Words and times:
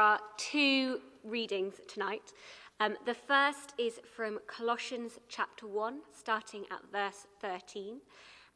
are 0.00 0.18
two 0.36 1.00
readings 1.22 1.74
tonight. 1.86 2.32
Um, 2.80 2.96
the 3.04 3.14
first 3.14 3.74
is 3.78 4.00
from 4.16 4.38
Colossians 4.46 5.18
chapter 5.28 5.66
1, 5.66 6.00
starting 6.18 6.64
at 6.70 6.90
verse 6.90 7.26
13, 7.42 8.00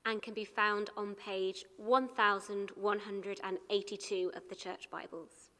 and 0.06 0.22
can 0.22 0.32
be 0.32 0.46
found 0.46 0.88
on 0.96 1.14
page 1.14 1.66
1182 1.76 4.32
of 4.34 4.48
the 4.48 4.54
Church 4.54 4.88
Bibles. 4.90 5.50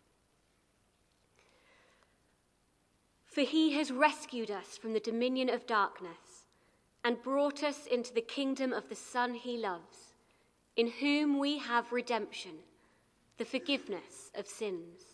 For 3.26 3.42
he 3.42 3.72
has 3.72 3.90
rescued 3.90 4.50
us 4.50 4.78
from 4.78 4.94
the 4.94 5.00
dominion 5.00 5.50
of 5.50 5.66
darkness 5.66 6.46
and 7.04 7.22
brought 7.22 7.62
us 7.62 7.86
into 7.86 8.14
the 8.14 8.22
kingdom 8.22 8.72
of 8.72 8.88
the 8.88 8.94
Son 8.94 9.34
he 9.34 9.58
loves, 9.58 10.14
in 10.76 10.88
whom 10.88 11.38
we 11.38 11.58
have 11.58 11.92
redemption, 11.92 12.52
the 13.36 13.44
forgiveness 13.44 14.30
of 14.34 14.46
sins. 14.46 15.13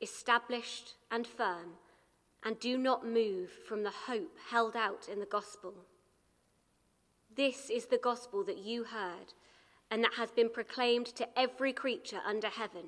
established 0.00 0.94
and 1.10 1.26
firm, 1.26 1.74
and 2.42 2.58
do 2.58 2.78
not 2.78 3.06
move 3.06 3.50
from 3.68 3.82
the 3.82 3.92
hope 4.06 4.36
held 4.50 4.74
out 4.76 5.08
in 5.10 5.20
the 5.20 5.26
gospel. 5.26 5.74
This 7.36 7.70
is 7.70 7.86
the 7.86 7.98
gospel 7.98 8.42
that 8.44 8.58
you 8.58 8.84
heard, 8.84 9.34
and 9.90 10.02
that 10.02 10.14
has 10.14 10.30
been 10.30 10.50
proclaimed 10.50 11.06
to 11.06 11.38
every 11.38 11.72
creature 11.72 12.20
under 12.26 12.48
heaven, 12.48 12.86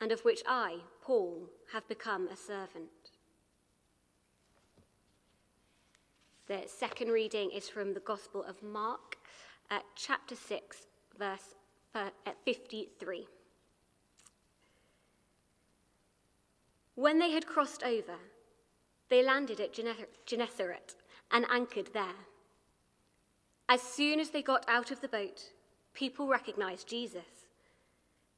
and 0.00 0.12
of 0.12 0.20
which 0.20 0.42
I, 0.46 0.78
Paul, 1.02 1.48
have 1.72 1.86
become 1.88 2.28
a 2.28 2.36
servant. 2.36 2.90
The 6.48 6.62
second 6.66 7.08
reading 7.08 7.50
is 7.50 7.68
from 7.68 7.94
the 7.94 8.00
Gospel 8.00 8.42
of 8.42 8.62
Mark, 8.62 9.16
uh, 9.70 9.78
chapter 9.94 10.34
6, 10.34 10.86
verse 11.18 11.54
uh, 11.94 12.10
53. 12.44 13.26
When 17.02 17.18
they 17.18 17.32
had 17.32 17.48
crossed 17.48 17.82
over, 17.82 18.14
they 19.08 19.24
landed 19.24 19.58
at 19.58 19.76
Gennesaret 20.24 20.94
and 21.32 21.44
anchored 21.50 21.88
there. 21.92 22.28
As 23.68 23.82
soon 23.82 24.20
as 24.20 24.30
they 24.30 24.40
got 24.40 24.64
out 24.68 24.92
of 24.92 25.00
the 25.00 25.08
boat, 25.08 25.50
people 25.94 26.28
recognized 26.28 26.86
Jesus. 26.86 27.48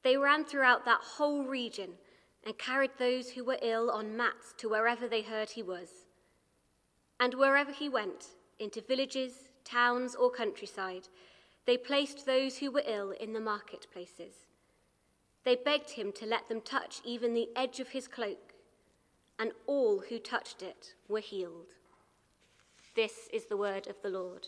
They 0.02 0.16
ran 0.16 0.46
throughout 0.46 0.86
that 0.86 1.02
whole 1.02 1.44
region 1.44 1.90
and 2.42 2.56
carried 2.56 2.92
those 2.98 3.32
who 3.32 3.44
were 3.44 3.58
ill 3.60 3.90
on 3.90 4.16
mats 4.16 4.54
to 4.56 4.70
wherever 4.70 5.06
they 5.08 5.20
heard 5.20 5.50
he 5.50 5.62
was. 5.62 6.06
And 7.20 7.34
wherever 7.34 7.70
he 7.70 7.90
went, 7.90 8.28
into 8.58 8.80
villages, 8.80 9.50
towns, 9.66 10.14
or 10.14 10.30
countryside, 10.30 11.08
they 11.66 11.76
placed 11.76 12.24
those 12.24 12.56
who 12.56 12.70
were 12.70 12.82
ill 12.86 13.10
in 13.10 13.34
the 13.34 13.40
marketplaces 13.40 14.46
they 15.44 15.54
begged 15.54 15.90
him 15.90 16.10
to 16.12 16.26
let 16.26 16.48
them 16.48 16.60
touch 16.60 17.00
even 17.04 17.34
the 17.34 17.50
edge 17.54 17.78
of 17.78 17.90
his 17.90 18.08
cloak, 18.08 18.53
and 19.38 19.52
all 19.66 20.02
who 20.08 20.18
touched 20.18 20.62
it 20.62 20.94
were 21.08 21.20
healed. 21.20 21.72
This 22.94 23.28
is 23.32 23.46
the 23.46 23.56
word 23.56 23.88
of 23.88 24.00
the 24.02 24.10
Lord. 24.10 24.46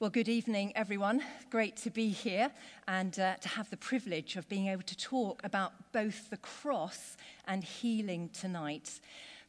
Well, 0.00 0.10
good 0.10 0.28
evening, 0.28 0.72
everyone. 0.76 1.22
Great 1.50 1.76
to 1.78 1.90
be 1.90 2.10
here 2.10 2.52
and 2.86 3.18
uh, 3.18 3.34
to 3.34 3.48
have 3.48 3.68
the 3.68 3.76
privilege 3.76 4.36
of 4.36 4.48
being 4.48 4.68
able 4.68 4.84
to 4.84 4.96
talk 4.96 5.40
about 5.42 5.72
both 5.90 6.30
the 6.30 6.36
cross 6.36 7.16
and 7.48 7.64
healing 7.64 8.30
tonight. 8.32 9.00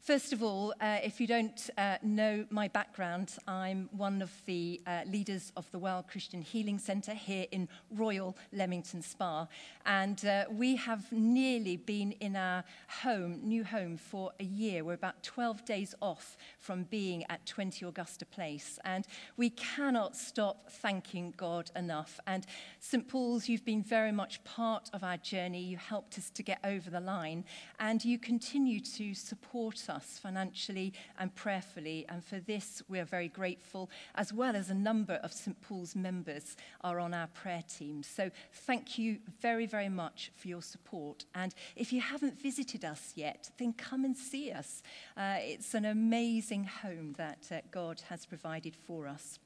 First 0.02 0.32
of 0.32 0.42
all, 0.42 0.72
uh, 0.80 0.96
if 1.04 1.20
you 1.20 1.26
don't 1.26 1.68
uh, 1.76 1.98
know 2.02 2.46
my 2.48 2.68
background, 2.68 3.36
I'm 3.46 3.90
one 3.92 4.22
of 4.22 4.32
the 4.46 4.80
uh, 4.86 5.02
leaders 5.06 5.52
of 5.58 5.70
the 5.72 5.78
Well 5.78 6.02
Christian 6.10 6.40
Healing 6.40 6.78
Centre 6.78 7.12
here 7.12 7.44
in 7.52 7.68
Royal 7.90 8.34
Leamington 8.50 9.02
Spa. 9.02 9.46
And 9.84 10.24
uh, 10.24 10.46
we 10.50 10.76
have 10.76 11.12
nearly 11.12 11.76
been 11.76 12.12
in 12.12 12.34
our 12.34 12.64
home, 13.02 13.40
new 13.42 13.62
home, 13.62 13.98
for 13.98 14.32
a 14.40 14.44
year. 14.44 14.84
We're 14.84 14.94
about 14.94 15.22
12 15.22 15.66
days 15.66 15.94
off 16.00 16.38
from 16.58 16.84
being 16.84 17.24
at 17.28 17.44
20 17.44 17.84
Augusta 17.84 18.24
Place. 18.24 18.78
And 18.86 19.06
we 19.36 19.50
cannot 19.50 20.16
stop 20.16 20.70
thanking 20.70 21.34
God 21.36 21.70
enough. 21.76 22.18
And 22.26 22.46
St. 22.78 23.06
Paul's, 23.06 23.50
you've 23.50 23.66
been 23.66 23.82
very 23.82 24.12
much 24.12 24.42
part 24.44 24.88
of 24.94 25.04
our 25.04 25.18
journey. 25.18 25.60
You 25.60 25.76
helped 25.76 26.16
us 26.16 26.30
to 26.30 26.42
get 26.42 26.58
over 26.64 26.88
the 26.88 27.00
line. 27.00 27.44
And 27.78 28.02
you 28.02 28.18
continue 28.18 28.80
to 28.80 29.12
support 29.12 29.89
us 29.90 30.18
financially 30.22 30.94
and 31.18 31.34
prayerfully. 31.34 32.06
And 32.08 32.24
for 32.24 32.38
this, 32.38 32.82
we 32.88 32.98
are 32.98 33.04
very 33.04 33.28
grateful, 33.28 33.90
as 34.14 34.32
well 34.32 34.56
as 34.56 34.70
a 34.70 34.74
number 34.74 35.14
of 35.22 35.32
St. 35.32 35.60
Paul's 35.60 35.94
members 35.94 36.56
are 36.82 36.98
on 36.98 37.12
our 37.12 37.26
prayer 37.26 37.64
team. 37.68 38.02
So 38.02 38.30
thank 38.52 38.98
you 38.98 39.18
very, 39.40 39.66
very 39.66 39.88
much 39.88 40.30
for 40.36 40.48
your 40.48 40.62
support. 40.62 41.24
And 41.34 41.54
if 41.76 41.92
you 41.92 42.00
haven't 42.00 42.40
visited 42.40 42.84
us 42.84 43.12
yet, 43.16 43.50
then 43.58 43.72
come 43.72 44.04
and 44.04 44.16
see 44.16 44.52
us. 44.52 44.82
Uh, 45.16 45.36
it's 45.38 45.74
an 45.74 45.84
amazing 45.84 46.64
home 46.64 47.14
that 47.18 47.48
uh, 47.50 47.60
God 47.70 48.02
has 48.08 48.24
provided 48.26 48.76
for 48.76 49.06
us. 49.06 49.38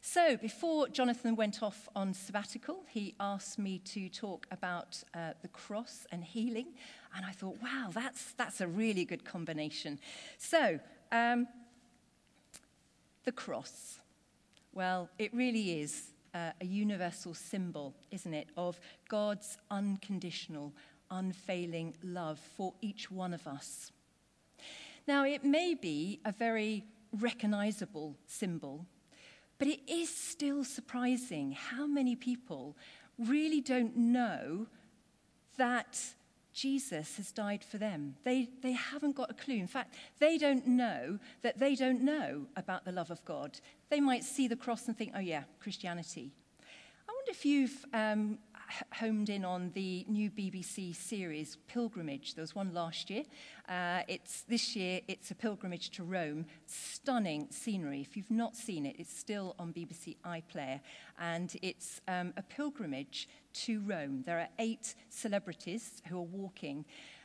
So, 0.00 0.36
before 0.36 0.88
Jonathan 0.88 1.34
went 1.34 1.62
off 1.62 1.88
on 1.96 2.14
sabbatical, 2.14 2.84
he 2.88 3.14
asked 3.18 3.58
me 3.58 3.80
to 3.80 4.08
talk 4.08 4.46
about 4.50 5.02
uh, 5.12 5.32
the 5.42 5.48
cross 5.48 6.06
and 6.12 6.22
healing. 6.22 6.68
And 7.16 7.24
I 7.24 7.32
thought, 7.32 7.56
wow, 7.62 7.90
that's, 7.92 8.32
that's 8.32 8.60
a 8.60 8.68
really 8.68 9.04
good 9.04 9.24
combination. 9.24 9.98
So, 10.38 10.78
um, 11.10 11.48
the 13.24 13.32
cross. 13.32 13.98
Well, 14.72 15.08
it 15.18 15.34
really 15.34 15.80
is 15.80 16.10
uh, 16.34 16.50
a 16.60 16.64
universal 16.64 17.34
symbol, 17.34 17.94
isn't 18.10 18.32
it, 18.34 18.48
of 18.56 18.78
God's 19.08 19.58
unconditional, 19.70 20.72
unfailing 21.10 21.94
love 22.02 22.38
for 22.56 22.74
each 22.80 23.10
one 23.10 23.34
of 23.34 23.46
us. 23.46 23.90
Now, 25.06 25.24
it 25.24 25.44
may 25.44 25.74
be 25.74 26.20
a 26.24 26.32
very 26.32 26.84
recognizable 27.12 28.14
symbol 28.26 28.86
but 29.58 29.66
it 29.66 29.80
is 29.88 30.14
still 30.14 30.64
surprising 30.64 31.52
how 31.52 31.86
many 31.86 32.14
people 32.14 32.76
really 33.18 33.60
don't 33.60 33.96
know 33.96 34.66
that 35.56 35.98
Jesus 36.58 37.16
has 37.18 37.30
died 37.30 37.62
for 37.62 37.78
them. 37.78 38.16
They, 38.24 38.48
they 38.62 38.72
haven't 38.72 39.14
got 39.14 39.30
a 39.30 39.34
clue. 39.34 39.54
In 39.54 39.68
fact, 39.68 39.94
they 40.18 40.38
don't 40.38 40.66
know 40.66 41.20
that 41.42 41.58
they 41.58 41.76
don't 41.76 42.02
know 42.02 42.46
about 42.56 42.84
the 42.84 42.90
love 42.90 43.12
of 43.12 43.24
God. 43.24 43.60
They 43.90 44.00
might 44.00 44.24
see 44.24 44.48
the 44.48 44.56
cross 44.56 44.88
and 44.88 44.98
think, 44.98 45.12
oh, 45.14 45.20
yeah, 45.20 45.44
Christianity. 45.60 46.32
I 47.08 47.12
wonder 47.12 47.30
if 47.30 47.44
you've 47.44 47.84
um, 47.94 48.38
homed 48.92 49.28
in 49.28 49.44
on 49.44 49.70
the 49.74 50.04
new 50.08 50.30
BBC 50.30 50.94
series 50.94 51.56
Pilgrimage. 51.68 52.34
There 52.34 52.42
was 52.42 52.54
one 52.54 52.72
last 52.72 53.10
year. 53.10 53.24
Uh, 53.68 54.02
it's 54.08 54.42
this 54.42 54.76
year. 54.76 55.00
It's 55.08 55.30
a 55.30 55.34
pilgrimage 55.34 55.90
to 55.90 56.04
Rome. 56.04 56.46
Stunning 56.66 57.48
scenery. 57.50 58.00
If 58.00 58.16
you've 58.16 58.30
not 58.30 58.56
seen 58.56 58.86
it, 58.86 58.96
it's 58.98 59.16
still 59.16 59.54
on 59.58 59.72
BBC 59.72 60.16
iPlayer, 60.24 60.80
and 61.18 61.54
it's 61.62 62.00
um, 62.08 62.32
a 62.36 62.42
pilgrimage 62.42 63.28
to 63.52 63.80
Rome. 63.80 64.22
There 64.26 64.38
are 64.38 64.48
eight 64.58 64.94
celebrities 65.08 66.02
who 66.08 66.18
are 66.18 66.22
walking. 66.22 66.84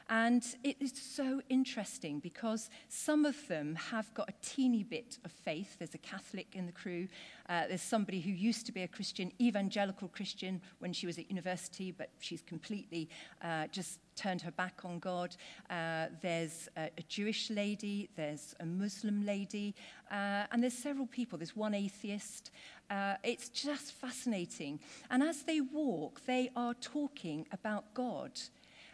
And 0.10 0.46
it 0.64 0.78
is 0.80 0.94
so 0.96 1.42
interesting 1.50 2.20
because 2.20 2.70
some 2.90 3.26
of 3.26 3.48
them 3.48 3.76
have 3.76 4.14
got 4.14 4.30
a 4.30 4.34
teeny 4.42 4.84
bit 4.84 5.18
of 5.24 5.32
faith. 5.32 5.78
There's 5.80 5.96
a 5.96 6.00
Catholic 6.00 6.48
in 6.54 6.66
the 6.66 6.72
crew. 6.72 7.08
Uh, 7.50 7.68
there's 7.68 7.82
somebody 7.82 8.20
who 8.20 8.32
used 8.32 8.66
to 8.66 8.72
be 8.72 8.84
a 8.84 8.88
Christian, 8.88 9.32
evangelical 9.40 10.08
Christian, 10.08 10.62
when 10.80 10.94
she 10.94 11.06
was 11.06 11.18
at 11.18 11.30
university, 11.30 11.92
but 11.92 12.10
she's 12.20 12.42
completely 12.42 13.10
uh, 13.42 13.68
just 13.68 14.00
turned 14.16 14.42
her 14.42 14.52
back 14.52 14.82
on 14.84 15.00
God. 15.00 15.36
Uh, 15.70 16.08
there's 16.22 16.70
a, 16.78 16.90
a 16.98 17.02
Jewish 17.08 17.50
lady, 17.50 18.10
there's 18.16 18.56
a 18.60 18.66
Muslim 18.66 19.26
lady, 19.26 19.74
uh, 20.12 20.46
and 20.52 20.62
there's 20.62 20.74
several 20.78 21.08
people. 21.08 21.38
There's 21.38 21.56
one 21.56 21.74
atheist. 21.74 22.52
Uh, 22.90 23.16
it's 23.24 23.50
just 23.50 23.94
fascinating. 23.94 24.80
And 25.10 25.24
as 25.24 25.44
they 25.44 25.62
walk, 25.62 26.22
they 26.26 26.52
are 26.56 26.74
talking 26.76 27.48
about 27.52 27.94
God. 27.94 28.40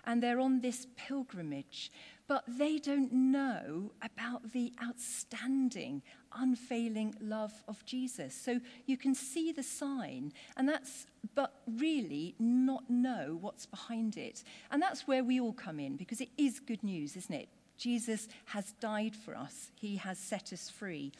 And 0.10 0.24
they're 0.24 0.40
on 0.40 0.60
this 0.62 0.88
pilgrimage, 0.98 1.92
but 2.28 2.44
they 2.48 2.80
don't 2.80 3.14
know 3.14 3.92
about 4.02 4.52
the 4.54 4.74
outstanding, 4.84 6.02
unfailing 6.34 7.14
love 7.22 7.54
of 7.68 7.86
Jesus. 7.86 8.34
So 8.34 8.60
you 8.88 8.98
can 8.98 9.14
see 9.14 9.52
the 9.52 9.62
sign, 9.62 10.34
and 10.58 10.68
that's, 10.68 11.06
but 11.36 11.62
really 11.78 12.34
not 12.40 12.90
know 12.90 13.38
what's 13.40 13.68
behind 13.68 14.18
it. 14.18 14.44
And 14.72 14.82
that's 14.82 15.08
where 15.08 15.24
we 15.24 15.40
all 15.40 15.54
come 15.54 15.80
in, 15.80 15.96
because 15.96 16.22
it 16.22 16.30
is 16.40 16.60
good 16.60 16.84
news, 16.84 17.16
isn't 17.16 17.36
it? 17.36 17.50
Jesus 17.78 18.28
has 18.46 18.74
died 18.80 19.16
for 19.16 19.38
us, 19.38 19.72
he 19.76 19.98
has 19.98 20.18
set 20.18 20.52
us 20.52 20.72
free. 20.72 21.12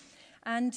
And 0.48 0.76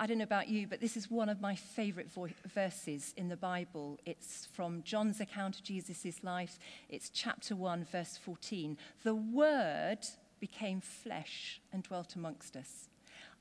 I 0.00 0.06
don't 0.06 0.16
know 0.16 0.24
about 0.24 0.48
you, 0.48 0.66
but 0.66 0.80
this 0.80 0.96
is 0.96 1.10
one 1.10 1.28
of 1.28 1.42
my 1.42 1.54
favorite 1.54 2.10
vo- 2.10 2.28
verses 2.54 3.12
in 3.18 3.28
the 3.28 3.36
Bible. 3.36 3.98
It's 4.06 4.46
from 4.46 4.82
John's 4.82 5.20
account 5.20 5.56
of 5.56 5.62
Jesus' 5.62 6.24
life. 6.24 6.58
It's 6.88 7.10
chapter 7.10 7.54
1, 7.54 7.84
verse 7.84 8.16
14. 8.16 8.78
The 9.02 9.14
Word 9.14 9.98
became 10.40 10.80
flesh 10.80 11.60
and 11.70 11.82
dwelt 11.82 12.16
amongst 12.16 12.56
us. 12.56 12.89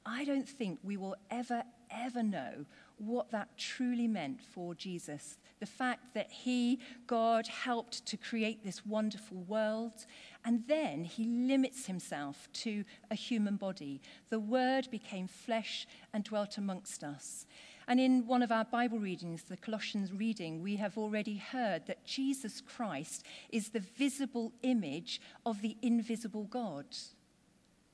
I 0.05 0.25
don't 0.25 0.47
think 0.47 0.79
we 0.83 0.97
will 0.97 1.15
ever, 1.29 1.63
ever 1.91 2.23
know 2.23 2.65
what 2.97 3.31
that 3.31 3.57
truly 3.57 4.07
meant 4.07 4.41
for 4.41 4.75
Jesus. 4.75 5.37
The 5.59 5.65
fact 5.65 6.13
that 6.13 6.31
he, 6.31 6.79
God, 7.07 7.47
helped 7.47 8.05
to 8.05 8.17
create 8.17 8.63
this 8.63 8.85
wonderful 8.85 9.37
world, 9.43 10.05
and 10.43 10.63
then 10.67 11.03
he 11.03 11.25
limits 11.25 11.85
himself 11.85 12.49
to 12.53 12.83
a 13.09 13.15
human 13.15 13.55
body. 13.55 14.01
The 14.29 14.39
Word 14.39 14.89
became 14.91 15.27
flesh 15.27 15.87
and 16.13 16.23
dwelt 16.23 16.57
amongst 16.57 17.03
us. 17.03 17.45
And 17.87 17.99
in 17.99 18.27
one 18.27 18.43
of 18.43 18.51
our 18.51 18.65
Bible 18.65 18.99
readings, 18.99 19.43
the 19.43 19.57
Colossians 19.57 20.13
reading, 20.13 20.61
we 20.61 20.75
have 20.75 20.97
already 20.97 21.37
heard 21.37 21.87
that 21.87 22.05
Jesus 22.05 22.61
Christ 22.61 23.25
is 23.49 23.69
the 23.69 23.79
visible 23.79 24.53
image 24.61 25.19
of 25.45 25.61
the 25.61 25.75
invisible 25.81 26.43
God. 26.43 26.85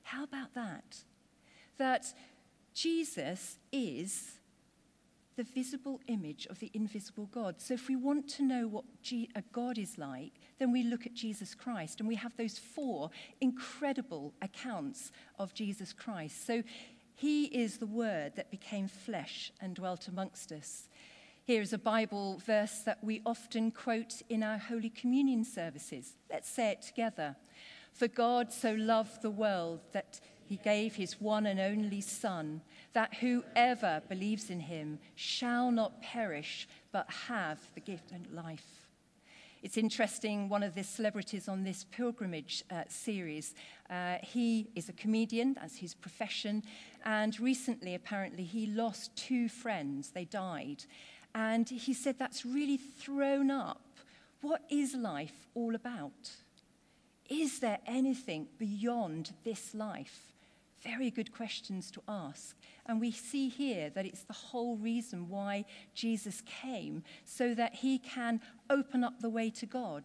How 0.02 0.24
about 0.24 0.54
that? 0.54 1.04
That 1.78 2.12
Jesus 2.74 3.58
is 3.72 4.36
the 5.36 5.44
visible 5.44 6.00
image 6.08 6.46
of 6.48 6.58
the 6.60 6.70
invisible 6.72 7.28
God. 7.30 7.56
So, 7.60 7.74
if 7.74 7.88
we 7.88 7.96
want 7.96 8.26
to 8.30 8.42
know 8.42 8.66
what 8.66 8.84
a 9.12 9.28
uh, 9.36 9.40
God 9.52 9.76
is 9.78 9.98
like, 9.98 10.32
then 10.58 10.72
we 10.72 10.82
look 10.82 11.04
at 11.04 11.14
Jesus 11.14 11.54
Christ, 11.54 12.00
and 12.00 12.08
we 12.08 12.14
have 12.14 12.36
those 12.36 12.58
four 12.58 13.10
incredible 13.40 14.32
accounts 14.40 15.12
of 15.38 15.52
Jesus 15.52 15.92
Christ. 15.92 16.46
So, 16.46 16.62
he 17.14 17.46
is 17.46 17.78
the 17.78 17.86
Word 17.86 18.32
that 18.36 18.50
became 18.50 18.88
flesh 18.88 19.52
and 19.60 19.74
dwelt 19.74 20.08
amongst 20.08 20.52
us. 20.52 20.88
Here 21.44 21.62
is 21.62 21.72
a 21.72 21.78
Bible 21.78 22.42
verse 22.44 22.80
that 22.80 23.04
we 23.04 23.22
often 23.24 23.70
quote 23.70 24.20
in 24.28 24.42
our 24.42 24.58
Holy 24.58 24.90
Communion 24.90 25.44
services. 25.44 26.14
Let's 26.30 26.50
say 26.50 26.72
it 26.72 26.82
together. 26.82 27.36
For 27.92 28.08
God 28.08 28.52
so 28.52 28.72
loved 28.72 29.22
the 29.22 29.30
world 29.30 29.80
that 29.92 30.20
he 30.48 30.56
gave 30.56 30.94
his 30.94 31.20
one 31.20 31.46
and 31.46 31.60
only 31.60 32.00
Son, 32.00 32.60
that 32.92 33.14
whoever 33.14 34.02
believes 34.08 34.50
in 34.50 34.60
him 34.60 34.98
shall 35.14 35.70
not 35.70 36.02
perish, 36.02 36.68
but 36.92 37.10
have 37.28 37.58
the 37.74 37.80
gift 37.80 38.12
of 38.12 38.32
life. 38.32 38.88
It's 39.62 39.76
interesting, 39.76 40.48
one 40.48 40.62
of 40.62 40.74
the 40.74 40.84
celebrities 40.84 41.48
on 41.48 41.64
this 41.64 41.84
pilgrimage 41.84 42.62
uh, 42.70 42.84
series, 42.88 43.54
uh, 43.90 44.16
he 44.22 44.68
is 44.74 44.88
a 44.88 44.92
comedian, 44.92 45.54
that's 45.54 45.76
his 45.76 45.94
profession, 45.94 46.62
and 47.04 47.38
recently, 47.40 47.94
apparently, 47.94 48.44
he 48.44 48.66
lost 48.66 49.16
two 49.16 49.48
friends. 49.48 50.10
They 50.10 50.24
died. 50.24 50.84
And 51.34 51.68
he 51.68 51.92
said 51.92 52.18
that's 52.18 52.46
really 52.46 52.76
thrown 52.76 53.50
up 53.50 53.80
what 54.46 54.62
is 54.70 54.94
life 54.94 55.48
all 55.54 55.74
about? 55.74 56.30
Is 57.28 57.58
there 57.58 57.78
anything 57.86 58.46
beyond 58.58 59.32
this 59.44 59.74
life? 59.74 60.35
Very 60.86 61.10
good 61.10 61.32
questions 61.32 61.90
to 61.92 62.02
ask. 62.08 62.56
And 62.86 63.00
we 63.00 63.10
see 63.10 63.48
here 63.48 63.90
that 63.90 64.06
it's 64.06 64.22
the 64.22 64.32
whole 64.32 64.76
reason 64.76 65.28
why 65.28 65.64
Jesus 65.94 66.42
came, 66.62 67.02
so 67.24 67.54
that 67.54 67.74
he 67.76 67.98
can 67.98 68.40
open 68.70 69.02
up 69.02 69.20
the 69.20 69.30
way 69.30 69.50
to 69.50 69.66
God. 69.66 70.04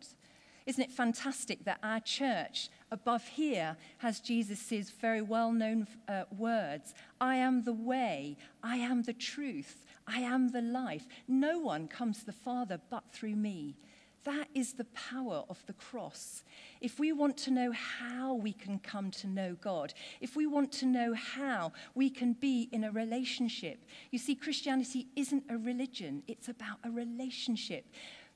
Isn't 0.65 0.83
it 0.83 0.91
fantastic 0.91 1.65
that 1.65 1.79
our 1.81 1.99
church 1.99 2.69
above 2.91 3.23
here 3.23 3.77
has 3.97 4.19
Jesus' 4.19 4.91
very 4.91 5.21
well 5.21 5.51
known 5.51 5.87
uh, 6.07 6.25
words 6.37 6.93
I 7.19 7.35
am 7.37 7.63
the 7.63 7.73
way, 7.73 8.37
I 8.61 8.77
am 8.77 9.03
the 9.03 9.13
truth, 9.13 9.85
I 10.07 10.19
am 10.19 10.51
the 10.51 10.61
life. 10.61 11.07
No 11.27 11.59
one 11.59 11.87
comes 11.87 12.19
to 12.19 12.25
the 12.25 12.31
Father 12.31 12.79
but 12.89 13.11
through 13.11 13.35
me. 13.35 13.75
That 14.23 14.47
is 14.53 14.73
the 14.73 14.85
power 14.85 15.44
of 15.50 15.63
the 15.65 15.73
cross. 15.73 16.44
If 16.79 17.00
we 17.00 17.12
want 17.12 17.38
to 17.38 17.51
know 17.51 17.71
how 17.71 18.35
we 18.35 18.53
can 18.53 18.77
come 18.77 19.09
to 19.12 19.27
know 19.27 19.56
God, 19.59 19.94
if 20.19 20.35
we 20.35 20.45
want 20.45 20.71
to 20.73 20.85
know 20.85 21.13
how 21.13 21.73
we 21.95 22.09
can 22.09 22.33
be 22.33 22.69
in 22.71 22.83
a 22.83 22.91
relationship, 22.91 23.83
you 24.12 24.19
see, 24.19 24.35
Christianity 24.35 25.07
isn't 25.15 25.45
a 25.50 25.57
religion, 25.57 26.21
it's 26.27 26.50
about 26.50 26.77
a 26.83 26.91
relationship. 26.91 27.85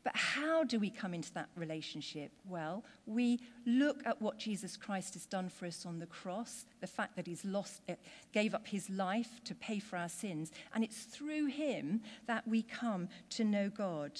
But 0.06 0.16
how 0.16 0.64
do 0.64 0.80
we 0.80 0.92
come 0.92 1.16
into 1.16 1.33
that 1.33 1.50
relationship? 1.56 2.31
Well, 2.48 2.83
we 3.07 3.40
look 3.66 4.06
at 4.06 4.21
what 4.21 4.38
Jesus 4.38 4.78
Christ 4.78 5.16
has 5.16 5.26
done 5.26 5.50
for 5.50 5.66
us 5.66 5.83
on 5.83 5.98
the 5.98 6.06
cross, 6.06 6.66
the 6.80 6.86
fact 6.86 7.16
that 7.16 7.26
he's 7.26 7.44
lost, 7.44 7.81
uh, 7.90 7.95
gave 8.31 8.54
up 8.54 8.68
his 8.68 8.88
life 8.88 9.44
to 9.45 9.56
pay 9.56 9.80
for 9.80 9.98
our 9.98 10.09
sins, 10.09 10.52
and 10.76 10.83
it's 10.83 11.06
through 11.06 11.48
him 11.48 12.02
that 12.28 12.48
we 12.48 12.62
come 12.62 13.09
to 13.31 13.44
know 13.44 13.68
God. 13.69 14.12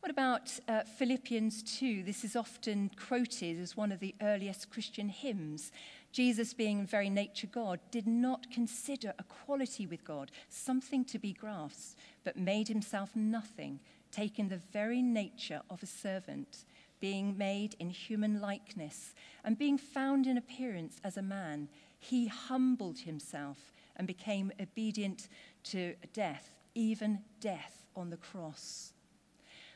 What 0.00 0.10
about 0.10 0.58
uh, 0.66 0.84
Philippians 0.84 1.62
2? 1.78 2.04
This 2.04 2.24
is 2.24 2.34
often 2.34 2.90
quoted 2.96 3.60
as 3.60 3.76
one 3.76 3.92
of 3.92 4.00
the 4.00 4.14
earliest 4.22 4.70
Christian 4.70 5.10
hymns. 5.10 5.72
Jesus, 6.10 6.54
being 6.54 6.78
in 6.78 6.86
very 6.86 7.10
nature 7.10 7.46
God, 7.46 7.80
did 7.90 8.06
not 8.06 8.50
consider 8.50 9.12
equality 9.18 9.86
with 9.86 10.02
God 10.02 10.30
something 10.48 11.04
to 11.04 11.18
be 11.18 11.34
grasped, 11.34 11.98
but 12.24 12.38
made 12.38 12.66
himself 12.66 13.14
nothing, 13.14 13.78
taking 14.10 14.48
the 14.48 14.62
very 14.72 15.02
nature 15.02 15.60
of 15.68 15.82
a 15.82 15.86
servant, 15.86 16.64
being 16.98 17.36
made 17.36 17.76
in 17.78 17.90
human 17.90 18.40
likeness, 18.40 19.12
and 19.44 19.58
being 19.58 19.76
found 19.76 20.26
in 20.26 20.38
appearance 20.38 20.98
as 21.04 21.18
a 21.18 21.22
man. 21.22 21.68
He 21.98 22.26
humbled 22.26 23.00
himself 23.00 23.70
and 23.96 24.06
became 24.06 24.50
obedient 24.58 25.28
to 25.64 25.94
death, 26.14 26.48
even 26.74 27.18
death 27.38 27.84
on 27.94 28.08
the 28.08 28.16
cross. 28.16 28.94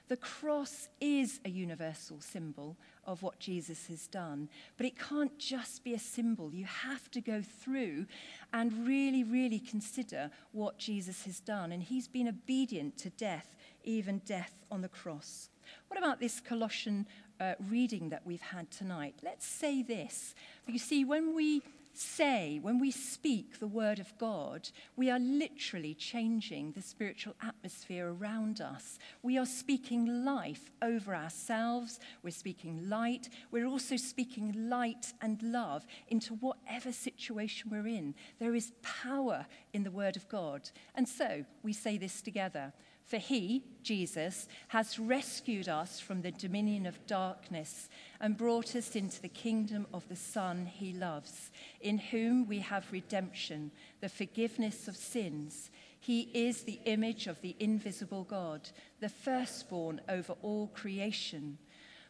The 0.09 0.17
cross 0.19 0.89
is 1.01 1.41
a 1.47 1.49
universal 1.49 2.21
symbol 2.21 2.77
of 3.07 3.23
what 3.23 3.39
Jesus 3.39 3.87
has 3.87 4.07
done, 4.07 4.51
but 4.77 4.85
it 4.85 4.99
can't 4.99 5.39
just 5.39 5.83
be 5.83 5.95
a 5.95 5.99
symbol. 5.99 6.53
You 6.53 6.67
have 6.67 7.11
to 7.13 7.23
go 7.23 7.41
through 7.41 8.07
and 8.53 8.87
really, 8.87 9.25
really 9.25 9.59
consider 9.59 10.31
what 10.53 10.79
Jesus 10.79 11.25
has 11.25 11.41
done. 11.41 11.73
And 11.73 11.83
he's 11.83 12.07
been 12.07 12.29
obedient 12.29 12.99
to 12.99 13.11
death, 13.11 13.57
even 13.83 14.19
death 14.27 14.53
on 14.71 14.83
the 14.83 14.89
cross. 14.89 15.49
What 15.89 15.99
about 15.99 16.21
this 16.21 16.39
Colossian 16.39 17.07
uh, 17.41 17.55
reading 17.71 18.11
that 18.11 18.27
we've 18.27 18.43
had 18.43 18.71
tonight? 18.71 19.15
Let's 19.23 19.47
say 19.47 19.83
this. 19.83 20.35
You 20.67 20.79
see, 20.79 21.07
when 21.07 21.35
we 21.35 21.63
say, 21.97 22.59
when 22.63 22.79
we 22.79 22.91
speak 22.91 23.59
the 23.59 23.67
word 23.67 23.99
of 23.99 24.17
God, 24.19 24.69
we 24.97 25.11
are 25.11 25.19
literally 25.19 25.95
changing 25.95 26.73
the 26.73 26.83
spiritual 26.83 27.35
atmosphere 27.43 28.09
around 28.09 28.61
us. 28.61 28.99
We 29.23 29.39
are 29.39 29.47
speaking 29.47 30.25
life 30.25 30.71
over 30.83 31.15
ourselves. 31.15 32.01
We're 32.23 32.31
speaking 32.31 32.89
light. 32.89 33.29
We're 33.51 33.67
also 33.67 33.97
speaking 33.97 34.69
light 34.69 35.13
and 35.21 35.43
love 35.43 35.87
into 36.09 36.35
whatever 36.35 36.93
situation 36.93 37.71
we're 37.71 37.87
in. 37.87 38.15
There 38.39 38.55
is 38.55 38.73
power 38.83 39.47
in 39.73 39.85
the 39.85 39.91
word 39.91 40.17
of 40.17 40.29
God. 40.29 40.71
And 40.95 41.09
so 41.09 41.45
we 41.63 41.73
say 41.73 41.99
this 41.99 42.23
together 42.23 42.73
For 43.05 43.19
he, 43.19 43.63
Jesus, 43.83 44.49
has 44.69 44.99
rescued 44.99 45.69
us 45.69 46.01
from 46.01 46.23
the 46.23 46.33
dominion 46.33 46.87
of 46.87 47.07
darkness 47.07 47.91
and 48.19 48.37
brought 48.37 48.75
us 48.75 48.97
into 48.97 49.21
the 49.21 49.29
kingdom 49.29 49.87
of 49.93 50.09
the 50.09 50.17
Son 50.17 50.65
he 50.65 50.95
loves, 50.95 51.51
in 51.83 51.99
whom 51.99 52.47
we 52.47 52.61
have 52.61 52.91
redemption, 52.91 53.71
the 54.01 54.09
forgiveness 54.09 54.89
of 54.89 54.97
sins. 54.97 55.71
He 56.01 56.31
is 56.33 56.63
the 56.63 56.81
image 56.87 57.27
of 57.27 57.41
the 57.43 57.55
invisible 57.61 58.25
God, 58.25 58.71
the 59.01 59.11
firstborn 59.11 60.01
over 60.09 60.35
all 60.43 60.69
creation. 60.69 61.59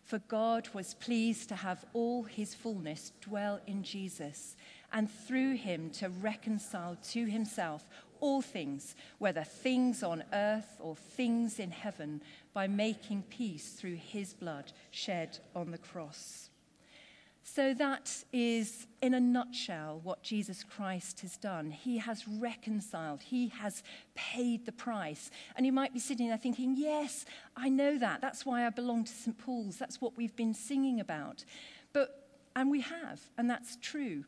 For 0.04 0.18
God 0.18 0.68
was 0.74 0.94
pleased 0.94 1.48
to 1.48 1.56
have 1.56 1.84
all 1.92 2.24
his 2.24 2.54
fullness 2.54 3.12
dwell 3.20 3.58
in 3.66 3.82
Jesus, 3.82 4.54
and 4.92 5.10
through 5.10 5.54
him 5.54 5.90
to 5.90 6.08
reconcile 6.08 6.96
to 7.10 7.24
himself 7.24 7.84
all 8.20 8.42
things, 8.42 8.94
whether 9.18 9.44
things 9.44 10.02
on 10.02 10.24
earth 10.32 10.76
or 10.80 10.96
things 10.96 11.58
in 11.58 11.70
heaven, 11.70 12.22
by 12.52 12.66
making 12.66 13.24
peace 13.28 13.72
through 13.72 13.96
his 13.96 14.32
blood 14.32 14.72
shed 14.90 15.38
on 15.54 15.70
the 15.70 15.78
cross. 15.78 16.50
So, 17.46 17.74
that 17.74 18.24
is, 18.32 18.86
in 19.02 19.12
a 19.12 19.20
nutshell, 19.20 20.00
what 20.02 20.22
Jesus 20.22 20.64
Christ 20.64 21.20
has 21.20 21.36
done. 21.36 21.70
He 21.70 21.98
has 21.98 22.26
reconciled, 22.26 23.20
He 23.20 23.48
has 23.48 23.82
paid 24.14 24.64
the 24.64 24.72
price. 24.72 25.30
And 25.54 25.66
you 25.66 25.72
might 25.72 25.92
be 25.92 26.00
sitting 26.00 26.28
there 26.28 26.38
thinking, 26.38 26.74
Yes, 26.74 27.26
I 27.54 27.68
know 27.68 27.98
that. 27.98 28.22
That's 28.22 28.46
why 28.46 28.66
I 28.66 28.70
belong 28.70 29.04
to 29.04 29.12
St. 29.12 29.36
Paul's. 29.36 29.76
That's 29.76 30.00
what 30.00 30.16
we've 30.16 30.34
been 30.34 30.54
singing 30.54 31.00
about. 31.00 31.44
But, 31.92 32.26
and 32.56 32.70
we 32.70 32.80
have, 32.80 33.20
and 33.36 33.48
that's 33.48 33.76
true. 33.76 34.24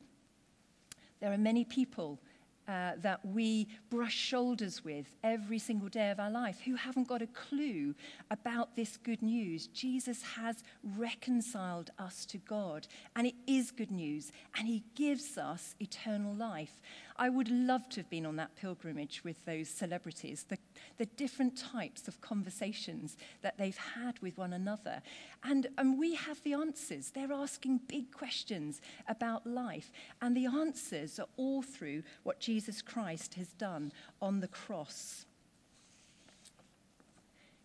There 1.20 1.32
are 1.32 1.38
many 1.38 1.64
people 1.64 2.20
uh, 2.68 2.92
that 2.98 3.24
we 3.24 3.68
brush 3.90 4.14
shoulders 4.14 4.84
with 4.84 5.06
every 5.22 5.58
single 5.58 5.88
day 5.88 6.10
of 6.10 6.18
our 6.18 6.30
life 6.30 6.60
who 6.64 6.74
haven't 6.74 7.08
got 7.08 7.22
a 7.22 7.26
clue 7.28 7.94
about 8.30 8.74
this 8.76 8.96
good 8.96 9.22
news. 9.22 9.68
Jesus 9.68 10.22
has 10.22 10.62
reconciled 10.96 11.90
us 11.98 12.26
to 12.26 12.38
God, 12.38 12.86
and 13.14 13.26
it 13.26 13.34
is 13.46 13.70
good 13.70 13.90
news, 13.90 14.32
and 14.56 14.66
He 14.66 14.82
gives 14.94 15.38
us 15.38 15.74
eternal 15.80 16.34
life. 16.34 16.80
I 17.18 17.28
would 17.28 17.50
love 17.50 17.88
to 17.90 18.00
have 18.00 18.10
been 18.10 18.26
on 18.26 18.36
that 18.36 18.56
pilgrimage 18.56 19.24
with 19.24 19.44
those 19.44 19.68
celebrities, 19.68 20.44
the, 20.48 20.58
the 20.98 21.06
different 21.06 21.56
types 21.56 22.08
of 22.08 22.20
conversations 22.20 23.16
that 23.42 23.56
they've 23.58 23.76
had 23.76 24.18
with 24.20 24.36
one 24.36 24.52
another. 24.52 25.02
And, 25.42 25.68
and 25.78 25.98
we 25.98 26.14
have 26.14 26.42
the 26.42 26.52
answers. 26.52 27.10
They're 27.10 27.32
asking 27.32 27.80
big 27.88 28.12
questions 28.12 28.80
about 29.08 29.46
life, 29.46 29.90
and 30.20 30.36
the 30.36 30.46
answers 30.46 31.18
are 31.18 31.28
all 31.36 31.62
through 31.62 32.02
what 32.22 32.40
Jesus 32.40 32.82
Christ 32.82 33.34
has 33.34 33.48
done 33.48 33.92
on 34.20 34.40
the 34.40 34.48
cross. 34.48 35.24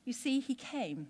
You 0.06 0.14
see, 0.14 0.40
he 0.40 0.56
came 0.56 1.08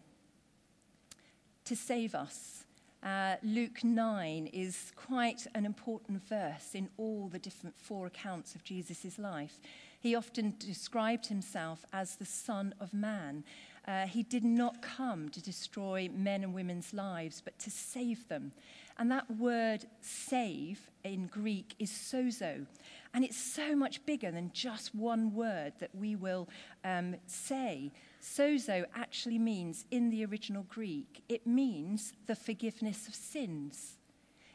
to 1.66 1.76
save 1.76 2.16
us 2.16 2.66
uh, 3.04 3.36
Luke 3.42 3.84
9 3.84 4.48
is 4.48 4.92
quite 4.96 5.48
an 5.56 5.66
important 5.66 6.28
verse 6.28 6.76
in 6.76 6.90
all 6.98 7.30
the 7.30 7.40
different 7.40 7.76
four 7.80 8.06
accounts 8.06 8.54
of 8.54 8.64
Jesus' 8.64 9.18
life. 9.18 9.60
He 10.00 10.16
often 10.16 10.56
described 10.60 11.28
himself 11.28 11.86
as 11.94 12.16
the 12.16 12.26
Son 12.26 12.76
of 12.80 12.94
Man. 12.94 13.44
Uh, 13.88 14.06
he 14.06 14.22
did 14.24 14.44
not 14.44 14.82
come 14.82 15.30
to 15.30 15.42
destroy 15.42 16.10
men 16.14 16.44
and 16.44 16.54
women's 16.54 16.94
lives, 16.94 17.42
but 17.44 17.58
to 17.60 17.72
save 17.72 18.28
them. 18.28 18.52
And 19.00 19.12
that 19.12 19.30
word 19.38 19.86
save 20.02 20.92
in 21.04 21.26
Greek 21.26 21.74
is 21.80 21.90
sozo. 21.90 22.68
And 23.14 23.26
it's 23.26 23.38
so 23.38 23.76
much 23.76 24.06
bigger 24.06 24.30
than 24.30 24.52
just 24.54 24.94
one 24.94 25.34
word 25.34 25.74
that 25.80 25.96
we 25.96 26.16
will 26.16 26.48
um, 26.84 27.16
say. 27.26 27.92
Sozo 28.22 28.86
actually 28.96 29.40
means, 29.40 29.86
in 29.90 30.10
the 30.10 30.24
original 30.26 30.64
Greek, 30.70 31.24
it 31.28 31.48
means 31.48 32.14
the 32.28 32.36
forgiveness 32.36 33.08
of 33.08 33.16
sins. 33.16 33.98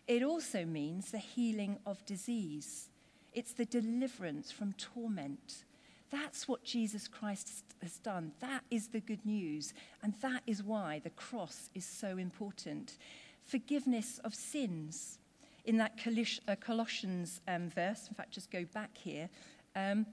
It 0.06 0.22
also 0.22 0.64
means 0.64 1.10
the 1.10 1.18
healing 1.18 1.78
of 1.84 2.04
disease. 2.06 2.90
It's 3.34 3.52
the 3.52 3.64
deliverance 3.64 4.52
from 4.52 4.72
torment. 4.74 5.64
That's 6.10 6.46
what 6.46 6.62
Jesus 6.62 7.08
Christ 7.08 7.64
has 7.82 7.98
done. 7.98 8.32
That 8.40 8.62
is 8.70 8.88
the 8.88 9.00
good 9.00 9.26
news. 9.26 9.74
And 10.02 10.14
that 10.22 10.42
is 10.46 10.62
why 10.62 11.00
the 11.02 11.10
cross 11.10 11.68
is 11.74 11.84
so 11.84 12.16
important. 12.16 12.98
Forgiveness 13.44 14.20
of 14.22 14.34
sins. 14.34 15.18
In 15.64 15.76
that 15.78 15.98
uh, 16.46 16.54
Colossians 16.54 17.40
um, 17.48 17.68
verse, 17.68 18.06
in 18.06 18.14
fact, 18.14 18.30
just 18.30 18.52
go 18.52 18.64
back 18.72 18.96
here, 18.96 19.28
um, 19.74 20.06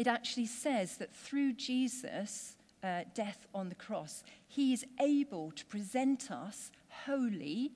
it 0.00 0.06
actually 0.06 0.46
says 0.46 0.96
that 0.96 1.14
through 1.14 1.52
Jesus' 1.52 2.56
uh, 2.82 3.02
death 3.12 3.46
on 3.54 3.68
the 3.68 3.74
cross, 3.74 4.24
he 4.48 4.72
is 4.72 4.86
able 4.98 5.50
to 5.50 5.66
present 5.66 6.30
us 6.30 6.70
holy. 7.04 7.72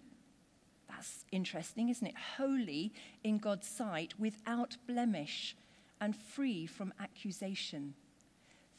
That's 0.89 1.27
interesting, 1.31 1.91
isn't 1.91 2.07
it? 2.07 2.15
Holy 2.39 2.95
in 3.23 3.37
God's 3.37 3.69
sight, 3.69 4.15
without 4.19 4.79
blemish 4.87 5.55
and 6.01 6.17
free 6.17 6.65
from 6.65 6.95
accusation. 6.99 7.93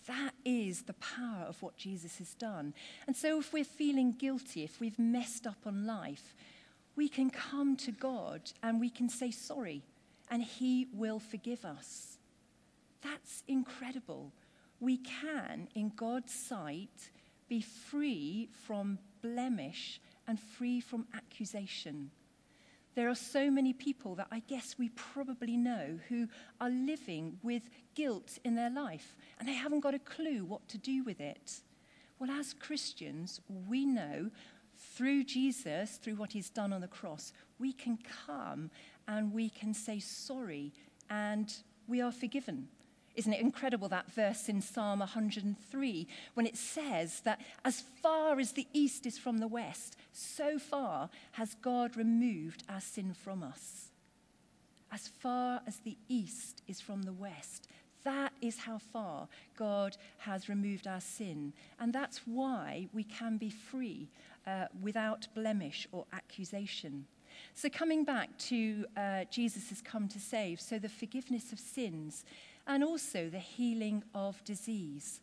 That 0.08 0.34
is 0.44 0.82
the 0.82 0.94
power 0.94 1.46
of 1.48 1.62
what 1.62 1.78
Jesus 1.78 2.18
has 2.18 2.34
done. 2.34 2.74
And 3.06 3.16
so, 3.16 3.40
if 3.40 3.54
we're 3.54 3.64
feeling 3.64 4.14
guilty, 4.14 4.64
if 4.64 4.80
we've 4.80 4.98
messed 4.98 5.46
up 5.46 5.68
on 5.68 5.86
life, 5.86 6.34
we 6.96 7.08
can 7.08 7.30
come 7.30 7.78
to 7.78 7.92
God 7.92 8.54
and 8.64 8.80
we 8.80 8.90
can 8.90 9.08
say 9.08 9.30
sorry, 9.30 9.84
and 10.32 10.42
He 10.42 10.88
will 10.92 11.20
forgive 11.20 11.64
us. 11.64 12.18
That's 13.06 13.44
incredible. 13.48 14.34
We 14.80 14.98
can, 14.98 15.68
in 15.76 15.92
God's 15.96 16.34
sight, 16.34 17.12
be 17.48 17.62
free 17.62 18.50
from 18.66 18.98
blemish 19.22 20.02
and 20.28 20.40
free 20.40 20.82
from 20.82 21.06
accusation. 21.16 22.10
There 22.96 23.08
are 23.10 23.16
so 23.16 23.52
many 23.52 23.74
people 23.74 24.16
that 24.16 24.28
I 24.32 24.40
guess 24.40 24.76
we 24.80 24.90
probably 24.90 25.56
know 25.56 26.00
who 26.10 26.28
are 26.60 26.70
living 26.70 27.38
with 27.44 27.64
guilt 27.94 28.40
in 28.44 28.56
their 28.56 28.70
life 28.72 29.16
and 29.38 29.48
they 29.48 29.54
haven't 29.54 29.82
got 29.82 29.94
a 29.94 30.00
clue 30.00 30.44
what 30.44 30.68
to 30.70 30.78
do 30.78 31.04
with 31.04 31.20
it. 31.20 31.60
Well, 32.18 32.32
as 32.32 32.54
Christians, 32.54 33.40
we 33.68 33.86
know 33.86 34.32
through 34.78 35.26
Jesus, 35.26 35.98
through 35.98 36.16
what 36.16 36.32
he's 36.32 36.50
done 36.50 36.74
on 36.74 36.82
the 36.82 36.88
cross, 36.88 37.34
we 37.60 37.72
can 37.72 38.00
come 38.26 38.72
and 39.08 39.32
we 39.32 39.50
can 39.50 39.74
say 39.74 40.00
sorry 40.00 40.74
and 41.10 41.54
we 41.88 42.02
are 42.02 42.12
forgiven. 42.12 42.70
Isn't 43.16 43.34
it 43.34 43.42
incredible 43.42 43.88
that 43.90 44.12
verse 44.12 44.50
in 44.50 44.62
Psalm 44.62 45.00
103 45.00 46.08
when 46.34 46.46
it 46.46 46.58
says 46.58 47.22
that 47.22 47.40
as 47.64 47.84
far 48.02 48.40
as 48.40 48.52
the 48.52 48.68
east 48.74 49.06
is 49.06 49.18
from 49.18 49.38
the 49.38 49.48
west, 49.48 49.96
so 50.12 50.60
far 50.60 51.10
has 51.34 51.56
God 51.62 51.96
removed 51.96 52.64
our 52.68 52.82
sin 52.82 53.14
from 53.14 53.42
us? 53.42 53.90
As 54.92 55.08
far 55.08 55.62
as 55.66 55.78
the 55.78 55.98
east 56.10 56.62
is 56.68 56.82
from 56.82 57.04
the 57.04 57.14
west, 57.14 57.68
that 58.04 58.34
is 58.42 58.60
how 58.60 58.78
far 58.78 59.28
God 59.58 59.98
has 60.20 60.48
removed 60.48 60.86
our 60.86 61.02
sin. 61.02 61.54
And 61.80 61.92
that's 61.92 62.22
why 62.26 62.88
we 62.94 63.04
can 63.04 63.38
be 63.38 63.50
free 63.50 64.10
uh, 64.46 64.66
without 64.82 65.28
blemish 65.34 65.88
or 65.92 66.06
accusation. 66.14 67.08
So, 67.54 67.68
coming 67.68 68.06
back 68.06 68.30
to 68.50 68.86
uh, 68.96 69.26
Jesus 69.30 69.70
has 69.70 69.82
come 69.82 70.08
to 70.08 70.20
save, 70.20 70.62
so 70.62 70.80
the 70.80 70.88
forgiveness 70.88 71.52
of 71.52 71.60
sins 71.60 72.24
and 72.68 72.84
also 72.84 73.30
the 73.30 73.40
healing 73.40 74.04
of 74.14 74.44
disease. 74.44 75.20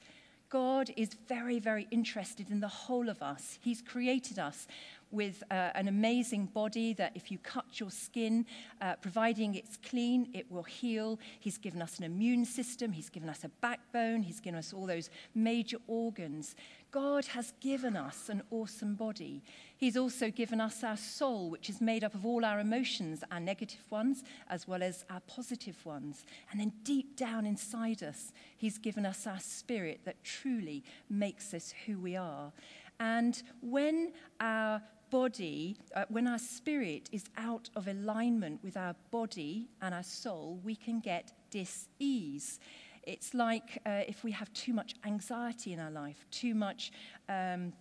God 0.52 0.90
is 0.98 1.14
very, 1.28 1.58
very 1.58 1.88
interested 1.90 2.50
in 2.50 2.60
the 2.60 2.68
whole 2.68 3.08
of 3.08 3.22
us. 3.22 3.58
He's 3.62 3.80
created 3.80 4.38
us 4.38 4.66
with 5.10 5.42
uh, 5.50 5.70
an 5.74 5.88
amazing 5.88 6.44
body 6.44 6.92
that 6.94 7.12
if 7.14 7.30
you 7.30 7.38
cut 7.38 7.80
your 7.80 7.90
skin, 7.90 8.44
uh, 8.82 8.96
providing 8.96 9.54
it's 9.54 9.78
clean, 9.78 10.28
it 10.34 10.50
will 10.52 10.62
heal. 10.62 11.18
He's 11.40 11.56
given 11.56 11.80
us 11.80 11.98
an 11.98 12.04
immune 12.04 12.44
system, 12.44 12.92
He's 12.92 13.08
given 13.08 13.30
us 13.30 13.44
a 13.44 13.48
backbone, 13.62 14.22
He's 14.22 14.40
given 14.40 14.58
us 14.58 14.74
all 14.74 14.86
those 14.86 15.08
major 15.34 15.78
organs. 15.86 16.54
God 16.90 17.24
has 17.26 17.54
given 17.60 17.96
us 17.96 18.28
an 18.28 18.42
awesome 18.50 18.94
body. 18.94 19.42
He's 19.82 19.96
also 19.96 20.30
given 20.30 20.60
us 20.60 20.84
our 20.84 20.96
soul, 20.96 21.50
which 21.50 21.68
is 21.68 21.80
made 21.80 22.04
up 22.04 22.14
of 22.14 22.24
all 22.24 22.44
our 22.44 22.60
emotions, 22.60 23.24
our 23.32 23.40
negative 23.40 23.84
ones 23.90 24.22
as 24.48 24.68
well 24.68 24.80
as 24.80 25.04
our 25.10 25.18
positive 25.26 25.84
ones. 25.84 26.24
And 26.52 26.60
then 26.60 26.72
deep 26.84 27.16
down 27.16 27.46
inside 27.46 28.00
us, 28.00 28.32
He's 28.56 28.78
given 28.78 29.04
us 29.04 29.26
our 29.26 29.40
spirit 29.40 30.02
that 30.04 30.22
truly 30.22 30.84
makes 31.10 31.52
us 31.52 31.74
who 31.84 31.98
we 31.98 32.14
are. 32.14 32.52
And 33.00 33.42
when 33.60 34.12
our 34.38 34.80
body, 35.10 35.78
uh, 35.96 36.04
when 36.10 36.28
our 36.28 36.38
spirit 36.38 37.08
is 37.10 37.24
out 37.36 37.68
of 37.74 37.88
alignment 37.88 38.62
with 38.62 38.76
our 38.76 38.94
body 39.10 39.66
and 39.80 39.92
our 39.92 40.04
soul, 40.04 40.60
we 40.62 40.76
can 40.76 41.00
get 41.00 41.32
dis 41.50 41.88
ease. 41.98 42.60
It's 43.02 43.34
like 43.34 43.80
uh, 43.84 44.02
if 44.06 44.22
we 44.22 44.30
have 44.30 44.52
too 44.52 44.74
much 44.74 44.94
anxiety 45.04 45.72
in 45.72 45.80
our 45.80 45.90
life, 45.90 46.24
too 46.30 46.54
much 46.54 46.92
um, 47.28 47.72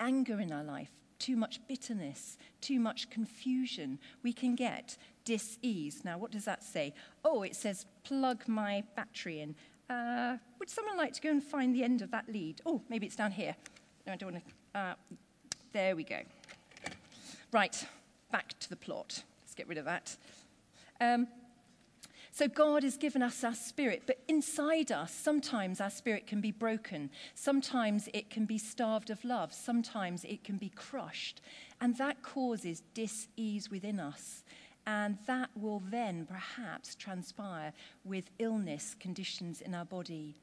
anger 0.00 0.40
in 0.40 0.50
our 0.50 0.64
life, 0.64 0.92
too 1.18 1.36
much 1.36 1.60
bitterness, 1.68 2.38
too 2.60 2.80
much 2.80 3.10
confusion, 3.10 3.98
we 4.22 4.32
can 4.32 4.54
get 4.54 4.96
dis 5.24 5.58
ease. 5.62 6.02
Now, 6.04 6.18
what 6.18 6.30
does 6.30 6.44
that 6.44 6.62
say? 6.62 6.94
Oh, 7.24 7.42
it 7.42 7.56
says 7.56 7.86
plug 8.04 8.46
my 8.46 8.84
battery 8.94 9.40
in 9.40 9.54
Uh, 9.88 10.36
would 10.58 10.68
someone 10.68 10.96
like 10.96 11.12
to 11.12 11.20
go 11.20 11.30
and 11.30 11.42
find 11.42 11.72
the 11.74 11.84
end 11.84 12.02
of 12.02 12.10
that 12.10 12.28
lead? 12.28 12.60
Oh, 12.66 12.82
maybe 12.88 13.06
it's 13.06 13.14
down 13.14 13.30
here. 13.30 13.54
No, 14.06 14.14
I 14.14 14.16
don't 14.16 14.32
want 14.32 14.44
to. 14.44 14.78
Uh, 14.78 14.94
there 15.72 15.94
we 15.94 16.02
go. 16.02 16.20
Right, 17.52 17.86
back 18.32 18.58
to 18.58 18.68
the 18.68 18.76
plot. 18.76 19.22
Let's 19.42 19.54
get 19.54 19.68
rid 19.68 19.78
of 19.78 19.84
that. 19.84 20.16
Um, 21.00 21.28
so 22.36 22.48
God 22.48 22.82
has 22.82 22.98
given 22.98 23.22
us 23.22 23.42
our 23.44 23.54
spirit, 23.54 24.02
but 24.06 24.18
inside 24.28 24.92
us, 24.92 25.10
sometimes 25.10 25.80
our 25.80 25.88
spirit 25.88 26.26
can 26.26 26.42
be 26.42 26.50
broken. 26.50 27.08
Sometimes 27.34 28.10
it 28.12 28.28
can 28.28 28.44
be 28.44 28.58
starved 28.58 29.08
of 29.08 29.24
love. 29.24 29.54
Sometimes 29.54 30.22
it 30.22 30.44
can 30.44 30.58
be 30.58 30.68
crushed. 30.68 31.40
And 31.80 31.96
that 31.96 32.20
causes 32.22 32.82
dis-ease 32.92 33.70
within 33.70 33.98
us. 33.98 34.44
And 34.86 35.16
that 35.26 35.48
will 35.56 35.82
then 35.88 36.26
perhaps 36.26 36.94
transpire 36.94 37.72
with 38.04 38.30
illness 38.38 38.94
conditions 39.00 39.62
in 39.62 39.74
our 39.74 39.86
body. 39.86 40.34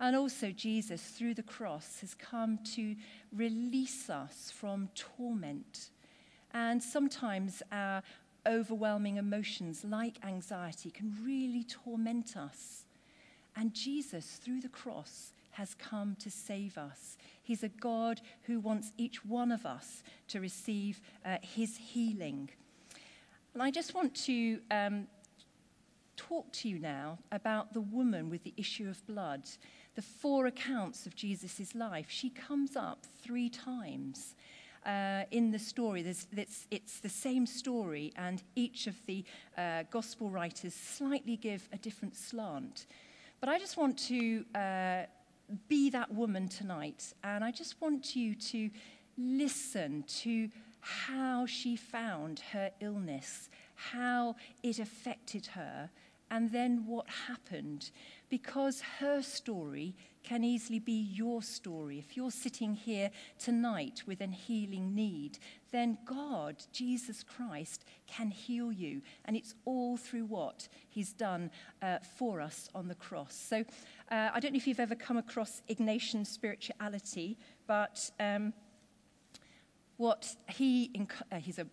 And 0.00 0.16
also, 0.16 0.50
Jesus, 0.52 1.02
through 1.02 1.34
the 1.34 1.42
cross, 1.42 1.98
has 2.00 2.14
come 2.14 2.60
to 2.76 2.96
release 3.30 4.08
us 4.08 4.50
from 4.50 4.88
torment. 4.94 5.90
And 6.54 6.82
sometimes 6.82 7.62
our 7.70 8.02
overwhelming 8.46 9.16
emotions, 9.16 9.84
like 9.84 10.24
anxiety, 10.24 10.90
can 10.90 11.16
really 11.24 11.64
torment 11.64 12.36
us. 12.36 12.84
And 13.56 13.74
Jesus, 13.74 14.40
through 14.42 14.60
the 14.60 14.68
cross, 14.68 15.32
has 15.52 15.74
come 15.74 16.16
to 16.20 16.30
save 16.30 16.78
us. 16.78 17.16
He's 17.42 17.62
a 17.62 17.68
God 17.68 18.20
who 18.42 18.60
wants 18.60 18.92
each 18.96 19.24
one 19.24 19.50
of 19.50 19.66
us 19.66 20.02
to 20.28 20.40
receive 20.40 21.00
uh, 21.24 21.38
his 21.42 21.76
healing. 21.76 22.50
And 23.54 23.62
I 23.62 23.70
just 23.70 23.94
want 23.94 24.14
to 24.26 24.60
um, 24.70 25.06
talk 26.16 26.52
to 26.52 26.68
you 26.68 26.78
now 26.78 27.18
about 27.32 27.72
the 27.72 27.80
woman 27.80 28.30
with 28.30 28.44
the 28.44 28.54
issue 28.56 28.88
of 28.88 29.04
blood. 29.06 29.48
The 29.96 30.02
four 30.02 30.46
accounts 30.46 31.04
of 31.04 31.16
Jesus' 31.16 31.74
life. 31.74 32.06
She 32.08 32.30
comes 32.30 32.76
up 32.76 33.04
three 33.22 33.48
times. 33.48 34.36
Uh, 34.86 35.24
in 35.30 35.50
the 35.50 35.58
story. 35.58 36.00
It's, 36.00 36.26
it's, 36.70 37.00
the 37.00 37.08
same 37.10 37.44
story, 37.44 38.14
and 38.16 38.42
each 38.56 38.86
of 38.86 38.96
the 39.04 39.22
uh, 39.58 39.82
gospel 39.90 40.30
writers 40.30 40.72
slightly 40.72 41.36
give 41.36 41.68
a 41.70 41.76
different 41.76 42.16
slant. 42.16 42.86
But 43.40 43.50
I 43.50 43.58
just 43.58 43.76
want 43.76 43.98
to 44.08 44.42
uh, 44.54 45.02
be 45.68 45.90
that 45.90 46.14
woman 46.14 46.48
tonight, 46.48 47.12
and 47.22 47.44
I 47.44 47.50
just 47.50 47.78
want 47.82 48.16
you 48.16 48.34
to 48.34 48.70
listen 49.18 50.04
to 50.22 50.48
how 50.80 51.46
she 51.46 51.76
found 51.76 52.40
her 52.52 52.70
illness, 52.80 53.48
how 53.74 54.36
it 54.62 54.78
affected 54.78 55.46
her, 55.46 55.90
and 56.30 56.52
then 56.52 56.84
what 56.86 57.06
happened. 57.28 57.90
Because 58.28 58.80
her 59.00 59.22
story 59.22 59.96
can 60.22 60.44
easily 60.44 60.78
be 60.78 60.92
your 60.92 61.42
story. 61.42 61.98
If 61.98 62.16
you're 62.16 62.30
sitting 62.30 62.74
here 62.74 63.10
tonight 63.38 64.02
with 64.06 64.20
an 64.20 64.32
healing 64.32 64.94
need, 64.94 65.38
then 65.72 65.98
God, 66.04 66.62
Jesus 66.72 67.24
Christ, 67.24 67.84
can 68.06 68.30
heal 68.30 68.70
you. 68.70 69.02
And 69.24 69.36
it's 69.36 69.54
all 69.64 69.96
through 69.96 70.26
what 70.26 70.68
He's 70.88 71.12
done 71.12 71.50
uh, 71.82 71.98
for 72.16 72.40
us 72.40 72.68
on 72.74 72.88
the 72.88 72.94
cross. 72.94 73.34
So 73.34 73.64
uh, 74.10 74.30
I 74.32 74.40
don't 74.40 74.52
know 74.52 74.58
if 74.58 74.66
you've 74.66 74.80
ever 74.80 74.94
come 74.94 75.16
across 75.16 75.62
Ignatian 75.68 76.26
spirituality, 76.26 77.38
but. 77.66 78.10
Um, 78.20 78.52
what 80.00 80.34
he, 80.48 80.90
uh, 81.30 81.36
he's 81.36 81.58
an 81.58 81.68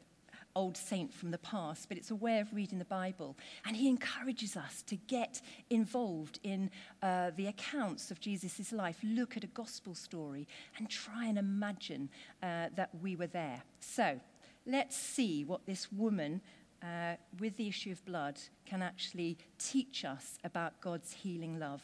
old 0.58 0.76
saint 0.76 1.14
from 1.14 1.30
the 1.30 1.38
past, 1.38 1.88
but 1.88 1.98
it's 1.98 2.10
a 2.10 2.16
way 2.16 2.40
of 2.40 2.52
reading 2.52 2.80
the 2.80 2.86
Bible. 2.86 3.38
And 3.66 3.78
he 3.78 3.88
encourages 3.88 4.58
us 4.58 4.82
to 4.88 4.96
get 4.96 5.40
involved 5.70 6.40
in 6.44 6.72
uh, 7.04 7.30
the 7.36 7.46
accounts 7.46 8.10
of 8.10 8.20
Jesus' 8.20 8.72
life, 8.72 8.98
look 9.04 9.38
at 9.38 9.44
a 9.44 9.48
gospel 9.48 9.94
story, 9.94 10.48
and 10.78 10.90
try 10.90 11.26
and 11.26 11.38
imagine 11.38 12.10
uh, 12.42 12.70
that 12.76 12.90
we 13.02 13.16
were 13.16 13.28
there. 13.28 13.62
So 13.80 14.20
let's 14.66 14.98
see 14.98 15.46
what 15.46 15.66
this 15.68 15.92
woman 15.92 16.42
uh, 16.82 17.16
with 17.40 17.56
the 17.58 17.68
issue 17.68 17.92
of 17.92 18.04
blood 18.06 18.40
can 18.66 18.82
actually 18.82 19.38
teach 19.60 20.06
us 20.06 20.40
about 20.44 20.82
God's 20.82 21.14
healing 21.14 21.60
love. 21.60 21.84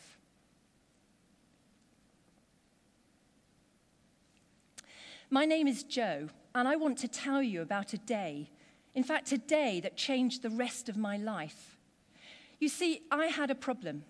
My 5.30 5.46
name 5.46 5.68
is 5.68 5.84
Joe, 5.84 6.30
and 6.54 6.68
I 6.68 6.76
want 6.76 6.98
to 7.00 7.08
tell 7.08 7.42
you 7.42 7.62
about 7.62 7.94
a 7.94 7.98
day, 7.98 8.52
in 8.96 9.04
fact, 9.04 9.32
a 9.32 9.38
day 9.38 9.80
that 9.82 9.98
changed 9.98 10.42
the 10.42 10.50
rest 10.50 10.90
of 10.90 10.98
my 10.98 11.18
life. 11.18 11.78
You 12.60 12.70
see, 12.70 13.02
I 13.12 13.28
had 13.28 13.50
a 13.50 13.56
problem. 13.56 14.04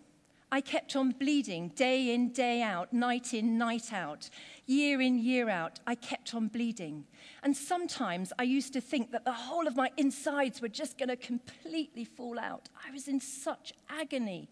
I 0.51 0.61
kept 0.61 0.95
on 0.95 1.13
bleeding 1.13 1.69
day 1.69 2.13
in, 2.13 2.29
day 2.29 2.61
out, 2.61 2.93
night 2.93 3.33
in, 3.33 3.57
night 3.57 3.91
out, 3.91 4.29
year 4.67 5.01
in, 5.01 5.17
year 5.17 5.49
out. 5.49 5.79
I 5.87 5.95
kept 5.95 6.35
on 6.35 6.47
bleeding. 6.47 7.05
And 7.41 7.57
sometimes 7.57 8.31
I 8.37 8.43
used 8.43 8.71
to 8.73 8.81
think 8.81 9.11
that 9.13 9.25
the 9.25 9.33
whole 9.33 9.65
of 9.65 9.75
my 9.75 9.89
insides 9.97 10.61
were 10.61 10.67
just 10.67 10.99
going 10.99 11.09
to 11.09 11.15
completely 11.15 12.05
fall 12.05 12.37
out. 12.37 12.69
I 12.87 12.91
was 12.91 13.07
in 13.07 13.19
such 13.19 13.73
agony. 13.89 14.47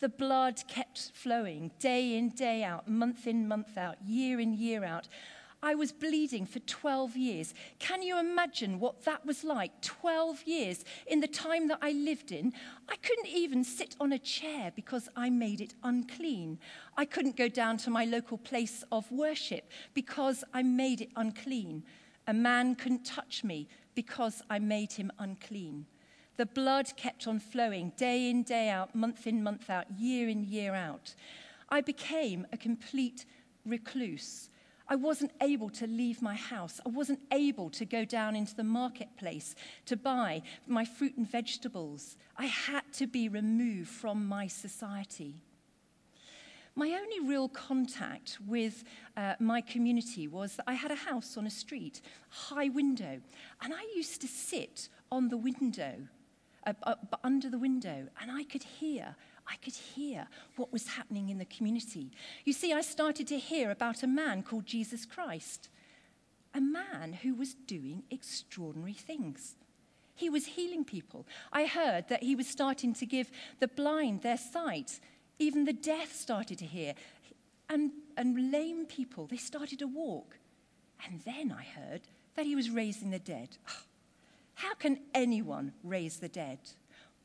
The 0.00 0.08
blood 0.08 0.62
kept 0.66 1.10
flowing 1.12 1.72
day 1.78 2.16
in, 2.16 2.30
day 2.30 2.64
out, 2.64 2.88
month 2.88 3.26
in, 3.26 3.46
month 3.46 3.76
out, 3.76 3.96
year 4.06 4.40
in, 4.40 4.54
year 4.54 4.82
out. 4.82 5.08
I 5.62 5.74
was 5.74 5.90
bleeding 5.90 6.46
for 6.46 6.60
12 6.60 7.16
years. 7.16 7.52
Can 7.80 8.02
you 8.02 8.18
imagine 8.18 8.78
what 8.78 9.04
that 9.04 9.26
was 9.26 9.42
like? 9.42 9.80
12 9.82 10.44
years 10.44 10.84
in 11.06 11.20
the 11.20 11.26
time 11.26 11.66
that 11.68 11.80
I 11.82 11.92
lived 11.92 12.30
in. 12.30 12.52
I 12.88 12.96
couldn't 12.96 13.26
even 13.26 13.64
sit 13.64 13.96
on 13.98 14.12
a 14.12 14.18
chair 14.18 14.72
because 14.76 15.08
I 15.16 15.30
made 15.30 15.60
it 15.60 15.74
unclean. 15.82 16.58
I 16.96 17.04
couldn't 17.04 17.36
go 17.36 17.48
down 17.48 17.76
to 17.78 17.90
my 17.90 18.04
local 18.04 18.38
place 18.38 18.84
of 18.92 19.10
worship 19.10 19.70
because 19.94 20.44
I 20.54 20.62
made 20.62 21.00
it 21.00 21.10
unclean. 21.16 21.82
A 22.28 22.34
man 22.34 22.76
couldn't 22.76 23.04
touch 23.04 23.42
me 23.42 23.68
because 23.96 24.42
I 24.48 24.60
made 24.60 24.92
him 24.92 25.10
unclean. 25.18 25.86
The 26.36 26.46
blood 26.46 26.92
kept 26.96 27.26
on 27.26 27.40
flowing 27.40 27.92
day 27.96 28.30
in, 28.30 28.44
day 28.44 28.68
out, 28.68 28.94
month 28.94 29.26
in, 29.26 29.42
month 29.42 29.68
out, 29.68 29.86
year 29.98 30.28
in, 30.28 30.44
year 30.44 30.72
out. 30.72 31.16
I 31.68 31.80
became 31.80 32.46
a 32.52 32.56
complete 32.56 33.24
recluse. 33.66 34.50
I 34.88 34.96
wasn't 34.96 35.32
able 35.42 35.68
to 35.70 35.86
leave 35.86 36.22
my 36.22 36.34
house. 36.34 36.80
I 36.84 36.88
wasn't 36.88 37.20
able 37.30 37.68
to 37.70 37.84
go 37.84 38.04
down 38.04 38.34
into 38.34 38.54
the 38.54 38.64
marketplace 38.64 39.54
to 39.86 39.96
buy 39.96 40.42
my 40.66 40.84
fruit 40.84 41.16
and 41.16 41.30
vegetables. 41.30 42.16
I 42.36 42.46
had 42.46 42.84
to 42.94 43.06
be 43.06 43.28
removed 43.28 43.90
from 43.90 44.26
my 44.26 44.46
society. 44.46 45.34
My 46.74 46.92
only 46.92 47.28
real 47.28 47.48
contact 47.48 48.38
with 48.46 48.84
uh, 49.16 49.34
my 49.40 49.60
community 49.60 50.28
was 50.28 50.54
that 50.56 50.64
I 50.68 50.74
had 50.74 50.92
a 50.92 50.94
house 50.94 51.36
on 51.36 51.44
a 51.44 51.50
street, 51.50 52.00
high 52.30 52.68
window, 52.68 53.20
and 53.60 53.74
I 53.74 53.82
used 53.96 54.20
to 54.20 54.28
sit 54.28 54.88
on 55.10 55.28
the 55.28 55.36
window, 55.36 55.94
uh, 56.66 56.74
uh, 56.84 56.94
under 57.24 57.50
the 57.50 57.58
window, 57.58 58.06
and 58.22 58.30
I 58.30 58.44
could 58.44 58.62
hear 58.62 59.16
I 59.48 59.56
could 59.56 59.74
hear 59.74 60.28
what 60.56 60.72
was 60.72 60.88
happening 60.88 61.30
in 61.30 61.38
the 61.38 61.44
community. 61.46 62.12
You 62.44 62.52
see, 62.52 62.72
I 62.72 62.82
started 62.82 63.26
to 63.28 63.38
hear 63.38 63.70
about 63.70 64.02
a 64.02 64.06
man 64.06 64.42
called 64.42 64.66
Jesus 64.66 65.06
Christ, 65.06 65.70
a 66.54 66.60
man 66.60 67.14
who 67.22 67.34
was 67.34 67.54
doing 67.54 68.02
extraordinary 68.10 68.92
things. 68.92 69.56
He 70.14 70.28
was 70.28 70.46
healing 70.46 70.84
people. 70.84 71.26
I 71.52 71.66
heard 71.66 72.08
that 72.08 72.22
he 72.22 72.34
was 72.34 72.46
starting 72.46 72.92
to 72.94 73.06
give 73.06 73.30
the 73.60 73.68
blind 73.68 74.22
their 74.22 74.36
sight. 74.36 75.00
Even 75.38 75.64
the 75.64 75.72
deaf 75.72 76.12
started 76.12 76.58
to 76.58 76.66
hear. 76.66 76.94
And, 77.70 77.92
and 78.16 78.50
lame 78.50 78.84
people, 78.86 79.26
they 79.26 79.36
started 79.36 79.78
to 79.78 79.86
walk. 79.86 80.38
And 81.06 81.20
then 81.20 81.52
I 81.56 81.62
heard 81.62 82.02
that 82.34 82.46
he 82.46 82.56
was 82.56 82.70
raising 82.70 83.10
the 83.10 83.18
dead. 83.18 83.56
How 84.54 84.74
can 84.74 84.98
anyone 85.14 85.72
raise 85.84 86.18
the 86.18 86.28
dead? 86.28 86.58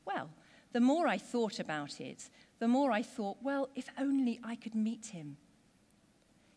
Well, 0.04 0.30
the 0.74 0.80
more 0.80 1.06
I 1.06 1.18
thought 1.18 1.60
about 1.60 2.00
it, 2.00 2.28
the 2.58 2.66
more 2.66 2.90
I 2.90 3.00
thought, 3.00 3.36
well, 3.40 3.70
if 3.76 3.88
only 3.96 4.40
I 4.44 4.56
could 4.56 4.74
meet 4.74 5.06
him. 5.06 5.36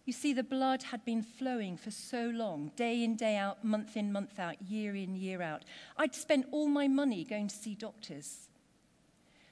You 0.05 0.13
see, 0.13 0.33
the 0.33 0.43
blood 0.43 0.81
had 0.81 1.05
been 1.05 1.21
flowing 1.21 1.77
for 1.77 1.91
so 1.91 2.31
long, 2.33 2.71
day 2.75 3.03
in, 3.03 3.15
day 3.15 3.35
out, 3.37 3.63
month 3.63 3.95
in, 3.95 4.11
month 4.11 4.39
out, 4.39 4.55
year 4.63 4.95
in, 4.95 5.15
year 5.15 5.43
out. 5.43 5.65
I'd 5.97 6.15
spent 6.15 6.47
all 6.51 6.67
my 6.67 6.87
money 6.87 7.23
going 7.25 7.47
to 7.47 7.55
see 7.55 7.75
doctors. 7.75 8.49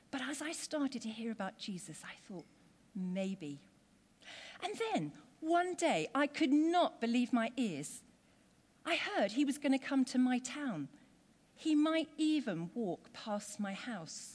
But 0.09 0.21
as 0.27 0.41
I 0.41 0.51
started 0.51 1.03
to 1.03 1.09
hear 1.09 1.31
about 1.31 1.59
Jesus, 1.59 2.01
I 2.03 2.15
thought, 2.27 2.45
maybe. 2.95 3.59
And 4.63 4.73
then, 4.79 5.11
one 5.41 5.75
day, 5.75 6.07
I 6.15 6.25
could 6.25 6.51
not 6.51 6.99
believe 6.99 7.31
my 7.31 7.51
ears. 7.55 8.01
I 8.83 8.95
heard 8.95 9.33
he 9.33 9.45
was 9.45 9.59
going 9.59 9.77
to 9.77 9.85
come 9.85 10.05
to 10.05 10.17
my 10.17 10.39
town. 10.39 10.87
He 11.53 11.75
might 11.75 12.09
even 12.17 12.71
walk 12.73 13.13
past 13.13 13.59
my 13.59 13.73
house. 13.73 14.34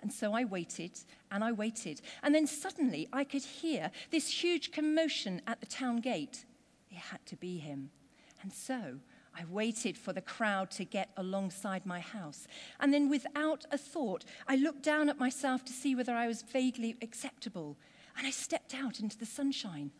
And 0.00 0.12
so 0.12 0.32
I 0.32 0.44
waited 0.44 0.92
and 1.30 1.42
I 1.42 1.52
waited. 1.52 2.00
And 2.22 2.34
then 2.34 2.46
suddenly 2.46 3.08
I 3.12 3.24
could 3.24 3.42
hear 3.42 3.90
this 4.10 4.42
huge 4.42 4.70
commotion 4.70 5.42
at 5.46 5.60
the 5.60 5.66
town 5.66 5.96
gate. 5.96 6.44
It 6.90 6.98
had 6.98 7.24
to 7.26 7.36
be 7.36 7.58
him. 7.58 7.90
And 8.42 8.52
so 8.52 9.00
I 9.38 9.44
waited 9.44 9.96
for 9.96 10.12
the 10.12 10.20
crowd 10.20 10.70
to 10.72 10.84
get 10.84 11.10
alongside 11.16 11.86
my 11.86 12.00
house. 12.00 12.46
And 12.80 12.92
then, 12.92 13.08
without 13.08 13.66
a 13.70 13.78
thought, 13.78 14.24
I 14.48 14.56
looked 14.56 14.82
down 14.82 15.08
at 15.08 15.18
myself 15.18 15.64
to 15.66 15.72
see 15.72 15.94
whether 15.94 16.14
I 16.14 16.26
was 16.26 16.42
vaguely 16.42 16.96
acceptable. 17.02 17.76
And 18.16 18.26
I 18.26 18.30
stepped 18.30 18.74
out 18.74 18.98
into 18.98 19.16
the 19.16 19.26
sunshine 19.26 19.92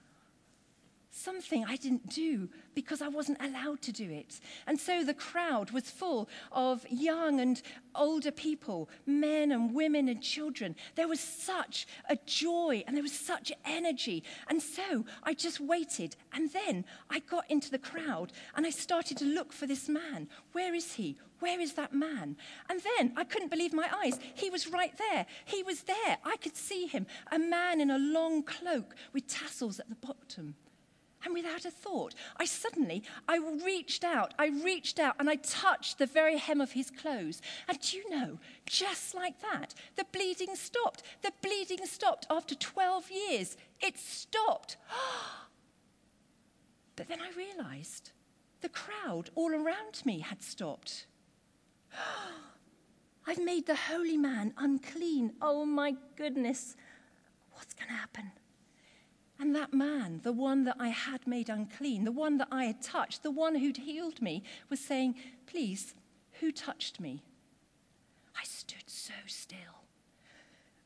something 1.10 1.64
I 1.64 1.76
didn't 1.76 2.10
do 2.10 2.48
because 2.74 3.02
I 3.02 3.08
wasn't 3.08 3.42
allowed 3.42 3.82
to 3.82 3.92
do 3.92 4.10
it. 4.10 4.40
And 4.66 4.78
so 4.78 5.04
the 5.04 5.14
crowd 5.14 5.70
was 5.70 5.90
full 5.90 6.28
of 6.52 6.86
young 6.90 7.40
and 7.40 7.60
older 7.94 8.30
people, 8.30 8.88
men 9.06 9.50
and 9.50 9.74
women 9.74 10.08
and 10.08 10.22
children. 10.22 10.76
There 10.94 11.08
was 11.08 11.20
such 11.20 11.86
a 12.08 12.16
joy 12.26 12.84
and 12.86 12.96
there 12.96 13.02
was 13.02 13.12
such 13.12 13.52
energy. 13.64 14.22
And 14.48 14.62
so 14.62 15.04
I 15.22 15.34
just 15.34 15.60
waited. 15.60 16.16
And 16.32 16.52
then 16.52 16.84
I 17.10 17.20
got 17.20 17.50
into 17.50 17.70
the 17.70 17.78
crowd 17.78 18.32
and 18.54 18.66
I 18.66 18.70
started 18.70 19.16
to 19.18 19.24
look 19.24 19.52
for 19.52 19.66
this 19.66 19.88
man. 19.88 20.28
Where 20.52 20.74
is 20.74 20.94
he? 20.94 21.16
Where 21.40 21.60
is 21.60 21.74
that 21.74 21.92
man? 21.92 22.36
And 22.68 22.80
then 22.96 23.12
I 23.16 23.24
couldn't 23.24 23.50
believe 23.50 23.72
my 23.72 23.88
eyes. 24.02 24.18
He 24.34 24.50
was 24.50 24.68
right 24.68 24.96
there. 24.98 25.26
He 25.44 25.62
was 25.62 25.82
there. 25.82 26.18
I 26.24 26.36
could 26.36 26.56
see 26.56 26.86
him. 26.86 27.06
A 27.30 27.38
man 27.38 27.80
in 27.80 27.90
a 27.90 27.98
long 27.98 28.42
cloak 28.42 28.94
with 29.12 29.26
tassels 29.28 29.78
at 29.78 29.88
the 29.88 29.94
bottom. 29.94 30.56
And 31.24 31.34
without 31.34 31.64
a 31.64 31.70
thought, 31.70 32.14
I 32.36 32.44
suddenly, 32.44 33.02
I 33.26 33.38
reached 33.38 34.04
out, 34.04 34.34
I 34.38 34.48
reached 34.48 35.00
out 35.00 35.16
and 35.18 35.28
I 35.28 35.36
touched 35.36 35.98
the 35.98 36.06
very 36.06 36.38
hem 36.38 36.60
of 36.60 36.72
his 36.72 36.90
clothes. 36.90 37.42
And 37.68 37.80
do 37.80 37.96
you 37.96 38.08
know, 38.08 38.38
just 38.66 39.14
like 39.14 39.40
that, 39.40 39.74
the 39.96 40.06
bleeding 40.12 40.54
stopped. 40.54 41.02
The 41.22 41.32
bleeding 41.42 41.84
stopped 41.86 42.26
after 42.30 42.54
12 42.54 43.10
years. 43.10 43.56
It 43.80 43.98
stopped. 43.98 44.76
but 46.96 47.08
then 47.08 47.20
I 47.20 47.36
realized 47.36 48.12
the 48.60 48.68
crowd 48.68 49.30
all 49.34 49.52
around 49.52 50.02
me 50.04 50.20
had 50.20 50.42
stopped. 50.42 51.06
I've 53.26 53.44
made 53.44 53.66
the 53.66 53.74
holy 53.74 54.16
man 54.16 54.54
unclean. 54.56 55.32
Oh 55.42 55.64
my 55.64 55.96
goodness. 56.16 56.76
What's 57.52 57.74
going 57.74 57.88
to 57.88 57.94
happen? 57.94 58.30
That 59.58 59.74
man, 59.74 60.20
the 60.22 60.32
one 60.32 60.62
that 60.66 60.76
I 60.78 60.90
had 60.90 61.26
made 61.26 61.48
unclean, 61.48 62.04
the 62.04 62.12
one 62.12 62.38
that 62.38 62.46
I 62.52 62.66
had 62.66 62.80
touched, 62.80 63.24
the 63.24 63.32
one 63.32 63.56
who'd 63.56 63.78
healed 63.78 64.22
me, 64.22 64.44
was 64.70 64.78
saying, 64.78 65.16
Please, 65.48 65.96
who 66.38 66.52
touched 66.52 67.00
me? 67.00 67.24
I 68.40 68.44
stood 68.44 68.84
so 68.86 69.14
still. 69.26 69.82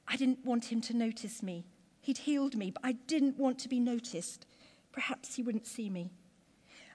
I 0.08 0.16
didn't 0.16 0.46
want 0.46 0.72
him 0.72 0.80
to 0.82 0.96
notice 0.96 1.42
me. 1.42 1.66
He'd 2.00 2.16
healed 2.16 2.56
me, 2.56 2.70
but 2.70 2.80
I 2.82 2.92
didn't 2.92 3.36
want 3.36 3.58
to 3.58 3.68
be 3.68 3.78
noticed. 3.78 4.46
Perhaps 4.90 5.34
he 5.34 5.42
wouldn't 5.42 5.66
see 5.66 5.90
me. 5.90 6.10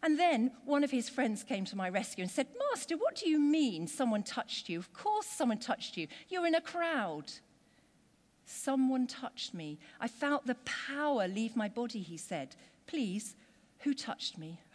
And 0.02 0.20
then 0.20 0.54
one 0.66 0.84
of 0.84 0.90
his 0.90 1.10
friends 1.10 1.44
came 1.44 1.66
to 1.66 1.78
my 1.78 1.90
rescue 1.90 2.24
and 2.24 2.32
said, 2.32 2.48
Master, 2.72 2.98
what 2.98 3.18
do 3.18 3.30
you 3.30 3.40
mean 3.40 3.86
someone 3.86 4.24
touched 4.24 4.68
you? 4.68 4.80
Of 4.80 4.94
course 4.94 5.28
someone 5.28 5.60
touched 5.60 5.96
you. 5.96 6.08
You're 6.28 6.48
in 6.48 6.56
a 6.56 6.62
crowd. 6.62 7.34
Someone 8.50 9.08
touched 9.08 9.54
me. 9.54 9.78
I 10.00 10.08
felt 10.08 10.48
the 10.48 10.56
power 10.64 11.28
leave 11.28 11.58
my 11.58 11.68
body, 11.68 12.00
he 12.00 12.16
said. 12.16 12.56
Please, 12.88 13.36
who 13.80 13.94
touched 13.94 14.38
me? 14.38 14.60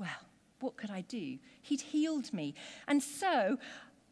Well, 0.00 0.28
what 0.60 0.76
could 0.76 0.90
I 0.92 1.00
do? 1.00 1.38
He'd 1.60 1.80
healed 1.80 2.32
me. 2.32 2.54
And 2.86 3.02
so 3.02 3.58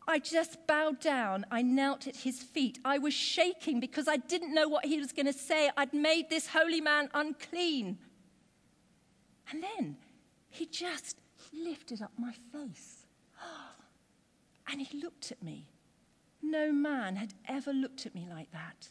I 0.08 0.18
just 0.18 0.66
bowed 0.66 0.98
down. 0.98 1.46
I 1.48 1.62
knelt 1.62 2.08
at 2.08 2.16
his 2.16 2.42
feet. 2.42 2.80
I 2.84 2.98
was 2.98 3.14
shaking 3.14 3.78
because 3.78 4.08
I 4.08 4.16
didn't 4.16 4.52
know 4.52 4.66
what 4.66 4.84
he 4.84 4.98
was 4.98 5.12
going 5.12 5.26
to 5.26 5.32
say. 5.32 5.70
I'd 5.76 5.94
made 5.94 6.28
this 6.28 6.48
holy 6.48 6.80
man 6.80 7.08
unclean. 7.14 7.98
And 9.52 9.62
then 9.62 9.96
he 10.50 10.66
just 10.66 11.18
lifted 11.52 12.02
up 12.02 12.10
my 12.18 12.34
face. 12.52 13.06
And 14.68 14.80
he 14.80 15.00
looked 15.00 15.30
at 15.30 15.40
me. 15.44 15.68
No 16.42 16.72
man 16.72 17.16
had 17.16 17.34
ever 17.48 17.72
looked 17.72 18.06
at 18.06 18.14
me 18.14 18.26
like 18.30 18.50
that. 18.52 18.90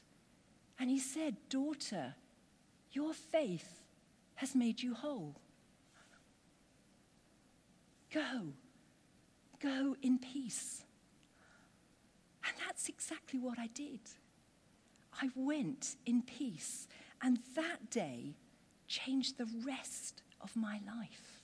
And 0.79 0.89
he 0.89 0.99
said, 0.99 1.38
Daughter, 1.49 2.15
your 2.91 3.13
faith 3.13 3.81
has 4.36 4.55
made 4.55 4.81
you 4.81 4.93
whole. 4.93 5.36
Go. 8.13 8.53
Go 9.60 9.95
in 10.01 10.19
peace. 10.19 10.84
And 12.45 12.53
that's 12.65 12.88
exactly 12.88 13.39
what 13.39 13.58
I 13.58 13.67
did. 13.67 13.99
I 15.21 15.29
went 15.36 15.95
in 16.05 16.21
peace. 16.21 16.88
And 17.21 17.39
that 17.55 17.89
day 17.89 18.36
changed 18.88 19.38
the 19.38 19.47
rest 19.65 20.21
of 20.41 20.55
my 20.55 20.79
life. 20.86 21.34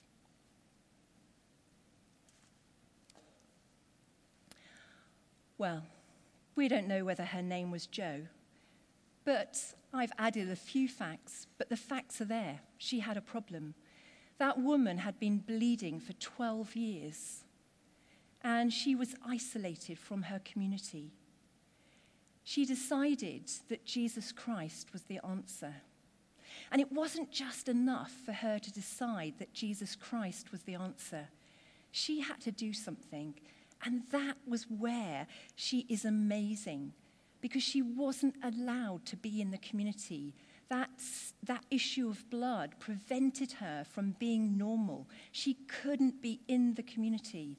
Well, 5.58 5.84
we 6.54 6.68
don't 6.68 6.88
know 6.88 7.04
whether 7.04 7.24
her 7.24 7.42
name 7.42 7.70
was 7.70 7.86
Jo, 7.86 8.22
but 9.24 9.58
I've 9.92 10.12
added 10.18 10.50
a 10.50 10.56
few 10.56 10.88
facts, 10.88 11.46
but 11.58 11.68
the 11.68 11.76
facts 11.76 12.20
are 12.20 12.26
there. 12.26 12.60
She 12.78 13.00
had 13.00 13.16
a 13.16 13.22
problem. 13.22 13.74
That 14.38 14.58
woman 14.58 14.98
had 14.98 15.20
been 15.20 15.38
bleeding 15.38 16.00
for 16.00 16.14
12 16.14 16.74
years, 16.74 17.44
and 18.42 18.72
she 18.72 18.94
was 18.94 19.14
isolated 19.24 19.98
from 19.98 20.22
her 20.22 20.40
community. 20.44 21.12
She 22.44 22.64
decided 22.64 23.50
that 23.68 23.84
Jesus 23.84 24.32
Christ 24.32 24.92
was 24.92 25.02
the 25.02 25.20
answer. 25.24 25.74
And 26.70 26.80
it 26.80 26.90
wasn't 26.90 27.30
just 27.30 27.68
enough 27.68 28.12
for 28.24 28.32
her 28.32 28.58
to 28.58 28.72
decide 28.72 29.34
that 29.38 29.52
Jesus 29.52 29.94
Christ 29.94 30.50
was 30.50 30.62
the 30.62 30.74
answer. 30.74 31.28
She 31.90 32.20
had 32.20 32.40
to 32.40 32.50
do 32.50 32.72
something. 32.72 33.34
And 33.84 34.02
that 34.10 34.36
was 34.46 34.64
where 34.64 35.26
she 35.56 35.86
is 35.88 36.04
amazing 36.04 36.92
because 37.40 37.62
she 37.62 37.82
wasn't 37.82 38.36
allowed 38.42 39.04
to 39.06 39.16
be 39.16 39.40
in 39.40 39.50
the 39.50 39.58
community. 39.58 40.34
That's, 40.68 41.34
that 41.42 41.64
issue 41.70 42.08
of 42.08 42.30
blood 42.30 42.74
prevented 42.78 43.52
her 43.52 43.84
from 43.84 44.14
being 44.18 44.56
normal. 44.56 45.08
She 45.32 45.54
couldn't 45.54 46.22
be 46.22 46.40
in 46.46 46.74
the 46.74 46.82
community. 46.82 47.58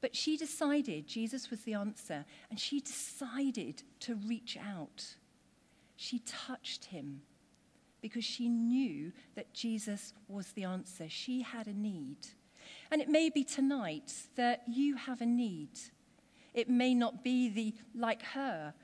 But 0.00 0.14
she 0.14 0.36
decided 0.36 1.08
Jesus 1.08 1.50
was 1.50 1.62
the 1.62 1.74
answer, 1.74 2.24
and 2.50 2.60
she 2.60 2.80
decided 2.80 3.82
to 4.00 4.14
reach 4.14 4.56
out. 4.56 5.16
She 5.96 6.20
touched 6.20 6.86
him 6.86 7.22
because 8.00 8.24
she 8.24 8.48
knew 8.48 9.12
that 9.34 9.52
Jesus 9.52 10.12
was 10.28 10.52
the 10.52 10.64
answer. 10.64 11.08
She 11.08 11.42
had 11.42 11.66
a 11.66 11.72
need. 11.72 12.18
And 12.90 13.00
it 13.00 13.08
may 13.08 13.30
be 13.30 13.44
tonight 13.44 14.12
that 14.36 14.62
you 14.66 14.96
have 14.96 15.20
a 15.20 15.26
need. 15.26 15.70
It 16.54 16.68
may 16.68 16.94
not 16.94 17.22
be 17.22 17.48
the 17.48 17.74
like 17.94 18.22
her. 18.22 18.74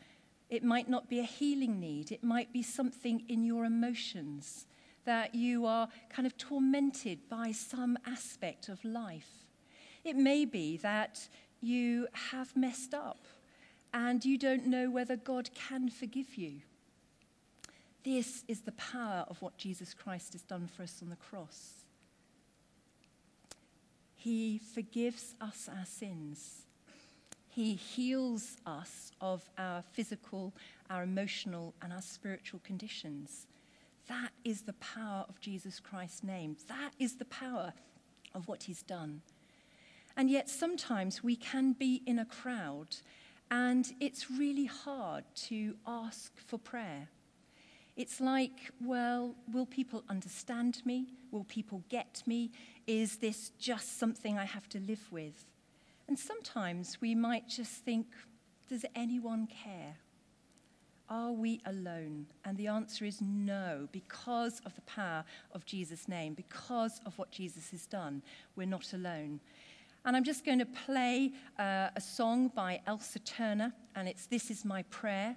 It 0.50 0.62
might 0.62 0.88
not 0.88 1.08
be 1.08 1.20
a 1.20 1.24
healing 1.24 1.80
need. 1.80 2.12
It 2.12 2.22
might 2.22 2.52
be 2.52 2.62
something 2.62 3.22
in 3.28 3.44
your 3.44 3.64
emotions 3.64 4.66
that 5.04 5.34
you 5.34 5.66
are 5.66 5.88
kind 6.10 6.26
of 6.26 6.36
tormented 6.36 7.28
by 7.28 7.52
some 7.52 7.96
aspect 8.06 8.68
of 8.68 8.84
life. 8.84 9.46
It 10.04 10.16
may 10.16 10.44
be 10.44 10.76
that 10.78 11.28
you 11.60 12.08
have 12.30 12.56
messed 12.56 12.94
up 12.94 13.26
and 13.94 14.24
you 14.24 14.38
don't 14.38 14.66
know 14.66 14.90
whether 14.90 15.16
God 15.16 15.50
can 15.54 15.88
forgive 15.88 16.36
you. 16.36 16.60
This 18.04 18.42
is 18.48 18.62
the 18.62 18.72
power 18.72 19.24
of 19.28 19.40
what 19.40 19.56
Jesus 19.58 19.94
Christ 19.94 20.32
has 20.32 20.42
done 20.42 20.66
for 20.66 20.82
us 20.82 20.98
on 21.02 21.10
the 21.10 21.16
cross. 21.16 21.81
He 24.22 24.60
forgives 24.72 25.34
us 25.40 25.68
our 25.68 25.84
sins. 25.84 26.66
He 27.48 27.74
heals 27.74 28.56
us 28.64 29.10
of 29.20 29.50
our 29.58 29.82
physical, 29.82 30.54
our 30.88 31.02
emotional, 31.02 31.74
and 31.82 31.92
our 31.92 32.02
spiritual 32.02 32.60
conditions. 32.62 33.48
That 34.08 34.30
is 34.44 34.62
the 34.62 34.74
power 34.74 35.24
of 35.28 35.40
Jesus 35.40 35.80
Christ's 35.80 36.22
name. 36.22 36.56
That 36.68 36.92
is 37.00 37.16
the 37.16 37.24
power 37.24 37.72
of 38.32 38.46
what 38.46 38.62
he's 38.62 38.82
done. 38.84 39.22
And 40.16 40.30
yet, 40.30 40.48
sometimes 40.48 41.24
we 41.24 41.34
can 41.34 41.72
be 41.72 42.02
in 42.06 42.20
a 42.20 42.24
crowd 42.24 42.98
and 43.50 43.92
it's 43.98 44.30
really 44.30 44.66
hard 44.66 45.24
to 45.34 45.74
ask 45.84 46.32
for 46.46 46.58
prayer. 46.58 47.08
It's 47.96 48.20
like, 48.20 48.70
well, 48.80 49.34
will 49.52 49.66
people 49.66 50.02
understand 50.08 50.82
me? 50.84 51.08
Will 51.30 51.44
people 51.44 51.82
get 51.88 52.22
me? 52.26 52.50
Is 52.86 53.18
this 53.18 53.50
just 53.58 53.98
something 53.98 54.38
I 54.38 54.44
have 54.44 54.68
to 54.70 54.80
live 54.80 55.06
with? 55.10 55.44
And 56.08 56.18
sometimes 56.18 56.98
we 57.00 57.14
might 57.14 57.48
just 57.48 57.84
think, 57.84 58.06
does 58.68 58.84
anyone 58.94 59.46
care? 59.46 59.96
Are 61.10 61.32
we 61.32 61.60
alone? 61.66 62.26
And 62.44 62.56
the 62.56 62.68
answer 62.68 63.04
is 63.04 63.20
no, 63.20 63.88
because 63.92 64.62
of 64.64 64.74
the 64.74 64.80
power 64.82 65.24
of 65.52 65.66
Jesus' 65.66 66.08
name, 66.08 66.32
because 66.32 67.00
of 67.04 67.18
what 67.18 67.30
Jesus 67.30 67.70
has 67.70 67.84
done, 67.84 68.22
we're 68.56 68.66
not 68.66 68.94
alone. 68.94 69.40
And 70.06 70.16
I'm 70.16 70.24
just 70.24 70.44
going 70.44 70.58
to 70.58 70.66
play 70.66 71.32
uh, 71.58 71.90
a 71.94 72.00
song 72.00 72.48
by 72.48 72.80
Elsa 72.86 73.18
Turner, 73.18 73.74
and 73.94 74.08
it's 74.08 74.26
This 74.26 74.50
Is 74.50 74.64
My 74.64 74.82
Prayer 74.84 75.36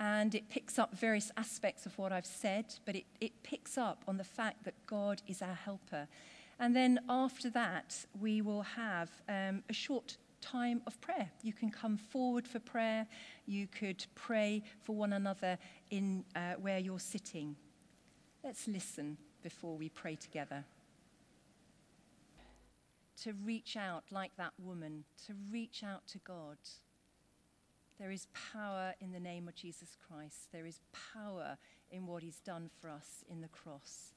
and 0.00 0.34
it 0.34 0.48
picks 0.48 0.78
up 0.78 0.96
various 0.96 1.30
aspects 1.36 1.86
of 1.86 1.98
what 1.98 2.12
I've 2.12 2.26
said, 2.26 2.66
but 2.84 2.94
it, 2.94 3.04
it 3.20 3.42
picks 3.42 3.76
up 3.76 4.04
on 4.06 4.16
the 4.16 4.24
fact 4.24 4.64
that 4.64 4.74
God 4.86 5.22
is 5.26 5.42
our 5.42 5.54
helper. 5.54 6.06
And 6.60 6.74
then 6.74 7.00
after 7.08 7.50
that, 7.50 8.04
we 8.20 8.40
will 8.40 8.62
have 8.62 9.10
um, 9.28 9.62
a 9.68 9.72
short 9.72 10.16
time 10.40 10.82
of 10.86 11.00
prayer. 11.00 11.30
You 11.42 11.52
can 11.52 11.70
come 11.70 11.96
forward 11.96 12.46
for 12.46 12.58
prayer. 12.60 13.06
You 13.46 13.66
could 13.66 14.06
pray 14.14 14.62
for 14.82 14.94
one 14.94 15.12
another 15.12 15.58
in 15.90 16.24
uh, 16.34 16.54
where 16.60 16.78
you're 16.78 17.00
sitting. 17.00 17.56
Let's 18.44 18.68
listen 18.68 19.18
before 19.42 19.76
we 19.76 19.88
pray 19.88 20.16
together. 20.16 20.64
To 23.22 23.32
reach 23.44 23.76
out 23.76 24.04
like 24.12 24.36
that 24.36 24.52
woman, 24.62 25.04
to 25.26 25.34
reach 25.50 25.82
out 25.82 26.06
to 26.08 26.18
God. 26.18 26.58
There 27.98 28.10
is 28.12 28.28
power 28.52 28.94
in 29.00 29.10
the 29.10 29.18
name 29.18 29.48
of 29.48 29.56
Jesus 29.56 29.96
Christ. 30.08 30.52
There 30.52 30.66
is 30.66 30.78
power 31.12 31.58
in 31.90 32.06
what 32.06 32.22
he's 32.22 32.40
done 32.40 32.70
for 32.80 32.88
us 32.88 33.24
in 33.28 33.40
the 33.40 33.48
cross. 33.48 34.12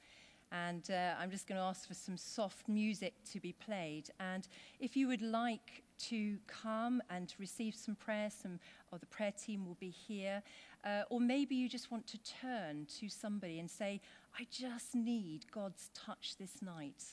And 0.51 0.87
uh, 0.91 1.13
I'm 1.19 1.31
just 1.31 1.47
going 1.47 1.57
to 1.59 1.65
ask 1.65 1.87
for 1.87 1.95
some 1.95 2.15
soft 2.15 2.67
music 2.67 3.15
to 3.31 3.39
be 3.39 3.53
played. 3.53 4.09
And 4.19 4.47
if 4.79 4.95
you 4.95 5.07
would 5.07 5.23
like 5.23 5.81
to 6.09 6.37
come 6.45 7.01
and 7.09 7.33
receive 7.39 7.73
some 7.73 7.95
prayer, 7.95 8.29
some 8.29 8.59
of 8.91 8.99
the 8.99 9.07
prayer 9.07 9.31
team 9.31 9.65
will 9.65 9.77
be 9.79 9.89
here. 9.89 10.43
Uh, 10.83 11.03
or 11.09 11.19
maybe 11.19 11.55
you 11.55 11.67
just 11.67 11.89
want 11.89 12.05
to 12.07 12.19
turn 12.19 12.85
to 12.99 13.09
somebody 13.09 13.59
and 13.59 13.69
say, 13.69 13.99
I 14.37 14.45
just 14.51 14.93
need 14.93 15.45
God's 15.51 15.89
touch 15.95 16.35
this 16.37 16.61
night. 16.61 17.03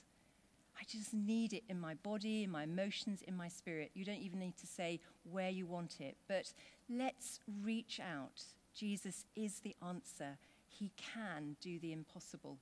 I 0.78 0.84
just 0.86 1.12
need 1.12 1.52
it 1.52 1.64
in 1.68 1.80
my 1.80 1.94
body, 1.94 2.44
in 2.44 2.50
my 2.50 2.62
emotions, 2.62 3.22
in 3.26 3.36
my 3.36 3.48
spirit. 3.48 3.90
You 3.94 4.04
don't 4.04 4.20
even 4.20 4.38
need 4.38 4.56
to 4.58 4.66
say 4.66 5.00
where 5.30 5.50
you 5.50 5.66
want 5.66 5.96
it, 6.00 6.16
but 6.28 6.52
let's 6.88 7.40
reach 7.64 8.00
out. 8.00 8.42
Jesus 8.74 9.24
is 9.34 9.58
the 9.60 9.74
answer. 9.84 10.38
He 10.68 10.92
can 10.96 11.56
do 11.60 11.80
the 11.80 11.92
impossible. 11.92 12.58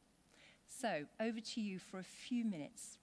So, 0.67 1.05
over 1.21 1.41
to 1.41 1.61
you 1.61 1.79
for 1.79 1.99
a 1.99 2.05
few 2.05 2.45
minutes 2.45 2.99